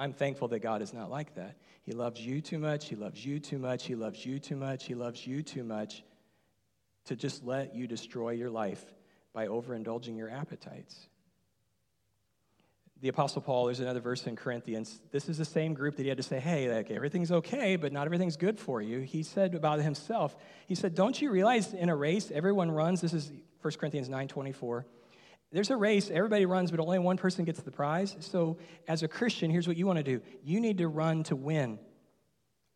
I'm 0.00 0.14
thankful 0.14 0.48
that 0.48 0.60
God 0.60 0.80
is 0.80 0.94
not 0.94 1.10
like 1.10 1.34
that. 1.34 1.56
He 1.82 1.92
loves 1.92 2.18
you 2.18 2.40
too 2.40 2.58
much. 2.58 2.88
He 2.88 2.96
loves 2.96 3.22
you 3.22 3.38
too 3.38 3.58
much. 3.58 3.84
He 3.84 3.94
loves 3.94 4.24
you 4.24 4.38
too 4.38 4.56
much. 4.56 4.86
He 4.86 4.94
loves 4.94 5.26
you 5.26 5.42
too 5.42 5.62
much 5.62 6.02
to 7.04 7.14
just 7.14 7.44
let 7.44 7.74
you 7.74 7.86
destroy 7.86 8.30
your 8.30 8.48
life 8.48 8.82
by 9.34 9.48
overindulging 9.48 10.16
your 10.16 10.30
appetites. 10.30 11.06
The 13.02 13.08
Apostle 13.08 13.42
Paul, 13.42 13.66
there's 13.66 13.80
another 13.80 14.00
verse 14.00 14.26
in 14.26 14.36
Corinthians. 14.36 15.02
This 15.12 15.28
is 15.28 15.36
the 15.36 15.44
same 15.44 15.74
group 15.74 15.96
that 15.96 16.02
he 16.02 16.08
had 16.08 16.16
to 16.16 16.22
say, 16.22 16.40
hey, 16.40 16.74
like, 16.74 16.90
everything's 16.90 17.30
okay, 17.30 17.76
but 17.76 17.92
not 17.92 18.06
everything's 18.06 18.38
good 18.38 18.58
for 18.58 18.80
you. 18.80 19.00
He 19.00 19.22
said 19.22 19.54
about 19.54 19.80
himself, 19.80 20.34
he 20.66 20.74
said, 20.74 20.94
Don't 20.94 21.20
you 21.20 21.30
realize 21.30 21.74
in 21.74 21.90
a 21.90 21.96
race 21.96 22.30
everyone 22.30 22.70
runs? 22.70 23.02
This 23.02 23.12
is 23.12 23.30
1 23.60 23.74
Corinthians 23.74 24.08
9 24.08 24.28
24 24.28 24.86
there's 25.52 25.70
a 25.70 25.76
race, 25.76 26.10
everybody 26.10 26.46
runs, 26.46 26.70
but 26.70 26.78
only 26.78 26.98
one 26.98 27.16
person 27.16 27.44
gets 27.44 27.60
the 27.60 27.72
prize. 27.72 28.16
So, 28.20 28.58
as 28.86 29.02
a 29.02 29.08
Christian, 29.08 29.50
here's 29.50 29.66
what 29.66 29.76
you 29.76 29.86
want 29.86 29.98
to 29.98 30.02
do 30.02 30.20
you 30.44 30.60
need 30.60 30.78
to 30.78 30.88
run 30.88 31.22
to 31.24 31.36
win. 31.36 31.78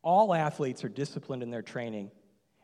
All 0.03 0.35
athletes 0.35 0.85
are 0.85 0.89
disciplined 0.89 1.43
in 1.43 1.51
their 1.51 1.63
training, 1.63 2.11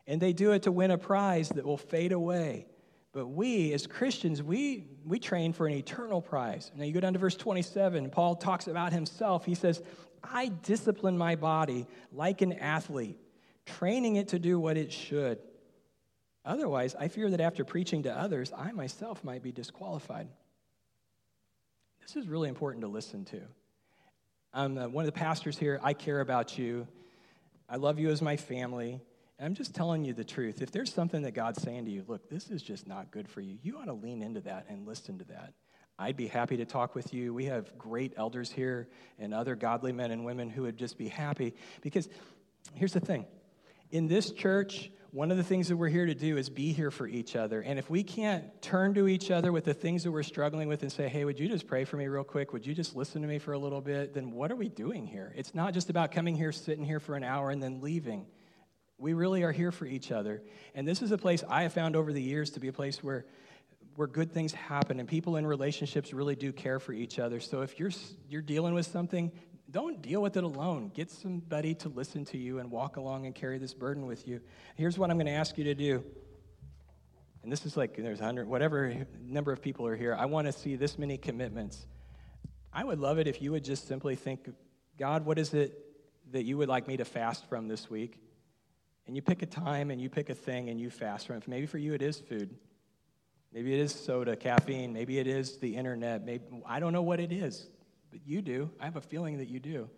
and 0.05 0.21
they 0.21 0.33
do 0.33 0.51
it 0.51 0.63
to 0.63 0.71
win 0.71 0.91
a 0.91 0.97
prize 0.97 1.49
that 1.49 1.65
will 1.65 1.77
fade 1.77 2.11
away. 2.11 2.67
But 3.13 3.27
we, 3.27 3.73
as 3.73 3.87
Christians, 3.87 4.41
we, 4.41 4.85
we 5.05 5.19
train 5.19 5.51
for 5.51 5.67
an 5.67 5.73
eternal 5.73 6.21
prize. 6.21 6.71
Now, 6.75 6.85
you 6.85 6.93
go 6.93 7.01
down 7.01 7.13
to 7.13 7.19
verse 7.19 7.35
27, 7.35 8.09
Paul 8.09 8.35
talks 8.35 8.67
about 8.67 8.93
himself. 8.93 9.45
He 9.45 9.55
says, 9.55 9.81
I 10.23 10.49
discipline 10.63 11.17
my 11.17 11.35
body 11.35 11.87
like 12.13 12.41
an 12.41 12.53
athlete, 12.53 13.17
training 13.65 14.17
it 14.17 14.29
to 14.29 14.39
do 14.39 14.59
what 14.59 14.77
it 14.77 14.91
should. 14.91 15.39
Otherwise, 16.43 16.95
I 16.95 17.07
fear 17.07 17.29
that 17.29 17.41
after 17.41 17.63
preaching 17.63 18.03
to 18.03 18.17
others, 18.17 18.51
I 18.55 18.71
myself 18.71 19.23
might 19.23 19.43
be 19.43 19.51
disqualified. 19.51 20.27
This 22.01 22.15
is 22.15 22.27
really 22.27 22.49
important 22.49 22.81
to 22.81 22.87
listen 22.87 23.25
to. 23.25 23.41
I'm 24.53 24.77
uh, 24.77 24.87
one 24.87 25.03
of 25.03 25.13
the 25.13 25.17
pastors 25.17 25.57
here. 25.57 25.79
I 25.83 25.93
care 25.93 26.19
about 26.19 26.57
you. 26.57 26.87
I 27.69 27.77
love 27.77 27.99
you 27.99 28.09
as 28.09 28.21
my 28.21 28.35
family. 28.35 28.99
And 29.37 29.45
I'm 29.45 29.55
just 29.55 29.73
telling 29.73 30.03
you 30.03 30.13
the 30.13 30.23
truth. 30.23 30.61
If 30.61 30.71
there's 30.71 30.93
something 30.93 31.21
that 31.21 31.31
God's 31.31 31.61
saying 31.61 31.85
to 31.85 31.91
you, 31.91 32.03
look, 32.07 32.29
this 32.29 32.49
is 32.49 32.61
just 32.61 32.87
not 32.87 33.11
good 33.11 33.29
for 33.29 33.41
you, 33.41 33.57
you 33.61 33.77
ought 33.77 33.85
to 33.85 33.93
lean 33.93 34.21
into 34.21 34.41
that 34.41 34.65
and 34.67 34.85
listen 34.85 35.17
to 35.19 35.25
that. 35.25 35.53
I'd 35.97 36.17
be 36.17 36.27
happy 36.27 36.57
to 36.57 36.65
talk 36.65 36.95
with 36.95 37.13
you. 37.13 37.33
We 37.33 37.45
have 37.45 37.77
great 37.77 38.13
elders 38.17 38.51
here 38.51 38.87
and 39.19 39.33
other 39.33 39.55
godly 39.55 39.91
men 39.91 40.09
and 40.09 40.25
women 40.25 40.49
who 40.49 40.63
would 40.63 40.77
just 40.77 40.97
be 40.97 41.07
happy. 41.07 41.53
Because 41.81 42.09
here's 42.73 42.93
the 42.93 42.99
thing 42.99 43.25
in 43.91 44.07
this 44.07 44.31
church, 44.31 44.89
one 45.11 45.29
of 45.29 45.35
the 45.35 45.43
things 45.43 45.67
that 45.67 45.75
we're 45.75 45.89
here 45.89 46.05
to 46.05 46.15
do 46.15 46.37
is 46.37 46.49
be 46.49 46.71
here 46.71 46.89
for 46.89 47.05
each 47.05 47.35
other. 47.35 47.61
And 47.61 47.77
if 47.77 47.89
we 47.89 48.01
can't 48.01 48.61
turn 48.61 48.93
to 48.93 49.09
each 49.09 49.29
other 49.29 49.51
with 49.51 49.65
the 49.65 49.73
things 49.73 50.03
that 50.03 50.11
we're 50.11 50.23
struggling 50.23 50.69
with 50.69 50.83
and 50.83 50.91
say, 50.91 51.09
hey, 51.09 51.25
would 51.25 51.37
you 51.37 51.49
just 51.49 51.67
pray 51.67 51.83
for 51.83 51.97
me 51.97 52.07
real 52.07 52.23
quick? 52.23 52.53
Would 52.53 52.65
you 52.65 52.73
just 52.73 52.95
listen 52.95 53.21
to 53.21 53.27
me 53.27 53.37
for 53.37 53.51
a 53.51 53.59
little 53.59 53.81
bit? 53.81 54.13
Then 54.13 54.31
what 54.31 54.51
are 54.53 54.55
we 54.55 54.69
doing 54.69 55.05
here? 55.05 55.33
It's 55.35 55.53
not 55.53 55.73
just 55.73 55.89
about 55.89 56.13
coming 56.13 56.35
here, 56.35 56.53
sitting 56.53 56.85
here 56.85 57.01
for 57.01 57.15
an 57.15 57.25
hour, 57.25 57.49
and 57.49 57.61
then 57.61 57.81
leaving. 57.81 58.25
We 58.97 59.13
really 59.13 59.43
are 59.43 59.51
here 59.51 59.73
for 59.73 59.85
each 59.85 60.13
other. 60.13 60.43
And 60.75 60.87
this 60.87 61.01
is 61.01 61.11
a 61.11 61.17
place 61.17 61.43
I 61.49 61.63
have 61.63 61.73
found 61.73 61.97
over 61.97 62.13
the 62.13 62.21
years 62.21 62.51
to 62.51 62.61
be 62.61 62.69
a 62.69 62.73
place 62.73 63.03
where 63.03 63.25
where 63.97 64.07
good 64.07 64.31
things 64.31 64.53
happen 64.53 65.01
and 65.01 65.09
people 65.09 65.35
in 65.35 65.45
relationships 65.45 66.13
really 66.13 66.33
do 66.33 66.53
care 66.53 66.79
for 66.79 66.93
each 66.93 67.19
other. 67.19 67.41
So 67.41 67.61
if 67.61 67.77
you're 67.77 67.91
you're 68.29 68.41
dealing 68.41 68.73
with 68.73 68.85
something, 68.85 69.33
don't 69.69 70.01
deal 70.01 70.21
with 70.21 70.37
it 70.37 70.43
alone. 70.43 70.91
Get 70.93 71.11
somebody 71.11 71.75
to 71.75 71.89
listen 71.89 72.25
to 72.25 72.37
you 72.37 72.59
and 72.59 72.71
walk 72.71 72.97
along 72.97 73.25
and 73.25 73.35
carry 73.35 73.57
this 73.57 73.73
burden 73.73 74.05
with 74.05 74.27
you. 74.27 74.41
Here's 74.75 74.97
what 74.97 75.09
I'm 75.09 75.17
going 75.17 75.27
to 75.27 75.31
ask 75.33 75.57
you 75.57 75.63
to 75.65 75.75
do. 75.75 76.03
And 77.43 77.51
this 77.51 77.65
is 77.65 77.75
like 77.75 77.95
there's 77.95 78.19
100, 78.19 78.47
whatever 78.47 79.05
number 79.23 79.51
of 79.51 79.61
people 79.61 79.87
are 79.87 79.95
here. 79.95 80.15
I 80.15 80.25
want 80.25 80.47
to 80.47 80.53
see 80.53 80.75
this 80.75 80.97
many 80.97 81.17
commitments. 81.17 81.87
I 82.73 82.83
would 82.83 82.99
love 82.99 83.17
it 83.17 83.27
if 83.27 83.41
you 83.41 83.51
would 83.51 83.63
just 83.63 83.87
simply 83.87 84.15
think, 84.15 84.49
God, 84.97 85.25
what 85.25 85.39
is 85.39 85.53
it 85.53 85.73
that 86.31 86.43
you 86.43 86.57
would 86.57 86.69
like 86.69 86.87
me 86.87 86.97
to 86.97 87.05
fast 87.05 87.47
from 87.49 87.67
this 87.67 87.89
week? 87.89 88.19
And 89.07 89.15
you 89.15 89.21
pick 89.21 89.41
a 89.41 89.47
time 89.47 89.89
and 89.91 89.99
you 89.99 90.09
pick 90.09 90.29
a 90.29 90.35
thing 90.35 90.69
and 90.69 90.79
you 90.79 90.89
fast 90.89 91.27
from 91.27 91.37
it. 91.37 91.47
Maybe 91.47 91.65
for 91.65 91.77
you 91.77 91.93
it 91.93 92.01
is 92.01 92.19
food. 92.19 92.55
Maybe 93.51 93.73
it 93.73 93.79
is 93.79 93.93
soda, 93.93 94.35
caffeine. 94.35 94.93
Maybe 94.93 95.19
it 95.19 95.27
is 95.27 95.57
the 95.57 95.75
internet. 95.75 96.23
Maybe, 96.23 96.43
I 96.65 96.79
don't 96.79 96.93
know 96.93 97.01
what 97.01 97.19
it 97.19 97.31
is, 97.31 97.67
but 98.11 98.19
you 98.25 98.41
do. 98.41 98.69
I 98.79 98.85
have 98.85 98.97
a 98.97 99.01
feeling 99.01 99.37
that 99.37 99.47
you 99.47 99.59
do. 99.59 99.89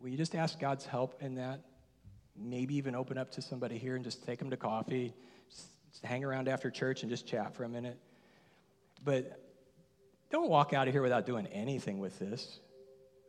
Will 0.00 0.10
you 0.10 0.16
just 0.16 0.34
ask 0.34 0.58
God's 0.58 0.84
help 0.84 1.22
in 1.22 1.36
that? 1.36 1.60
Maybe 2.36 2.76
even 2.76 2.94
open 2.94 3.18
up 3.18 3.32
to 3.32 3.42
somebody 3.42 3.78
here 3.78 3.96
and 3.96 4.04
just 4.04 4.24
take 4.24 4.38
them 4.38 4.50
to 4.50 4.56
coffee, 4.56 5.14
hang 6.04 6.24
around 6.24 6.48
after 6.48 6.70
church 6.70 7.02
and 7.02 7.10
just 7.10 7.26
chat 7.26 7.54
for 7.54 7.64
a 7.64 7.68
minute. 7.68 7.98
But 9.04 9.40
don't 10.30 10.48
walk 10.48 10.72
out 10.72 10.86
of 10.86 10.94
here 10.94 11.02
without 11.02 11.26
doing 11.26 11.46
anything 11.48 11.98
with 11.98 12.18
this. 12.18 12.60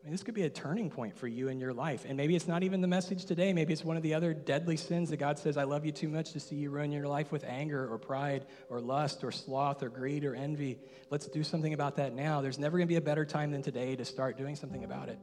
I 0.02 0.06
mean, 0.06 0.14
this 0.14 0.24
could 0.24 0.34
be 0.34 0.44
a 0.44 0.50
turning 0.50 0.90
point 0.90 1.18
for 1.18 1.28
you 1.28 1.50
in 1.50 1.60
your 1.60 1.74
life. 1.74 2.06
And 2.08 2.16
maybe 2.16 2.34
it's 2.34 2.48
not 2.48 2.64
even 2.64 2.80
the 2.80 2.88
message 2.88 3.26
today. 3.26 3.52
Maybe 3.52 3.74
it's 3.74 3.84
one 3.84 3.98
of 3.98 4.04
the 4.04 4.14
other 4.14 4.34
deadly 4.34 4.78
sins 4.78 5.10
that 5.10 5.18
God 5.18 5.38
says, 5.38 5.58
I 5.58 5.64
love 5.64 5.86
you 5.86 5.92
too 5.92 6.08
much 6.08 6.32
to 6.32 6.40
see 6.40 6.56
you 6.56 6.70
ruin 6.70 6.94
your 6.94 7.08
life 7.08 7.34
with 7.34 7.44
anger 7.44 7.92
or 7.92 7.98
pride 7.98 8.46
or 8.70 8.80
lust 8.80 9.26
or 9.26 9.32
sloth 9.32 9.84
or 9.84 9.90
greed 9.90 10.24
or 10.24 10.36
envy. 10.36 10.80
Let's 11.10 11.28
do 11.28 11.44
something 11.44 11.74
about 11.74 11.98
that 11.98 12.14
now. 12.14 12.40
There's 12.40 12.60
never 12.60 12.78
going 12.78 12.88
to 12.88 12.92
be 12.92 12.96
a 12.96 13.02
better 13.02 13.26
time 13.26 13.52
than 13.52 13.62
today 13.62 13.98
to 13.98 14.06
start 14.06 14.38
doing 14.38 14.56
something 14.56 14.86
about 14.86 15.10
it. 15.10 15.20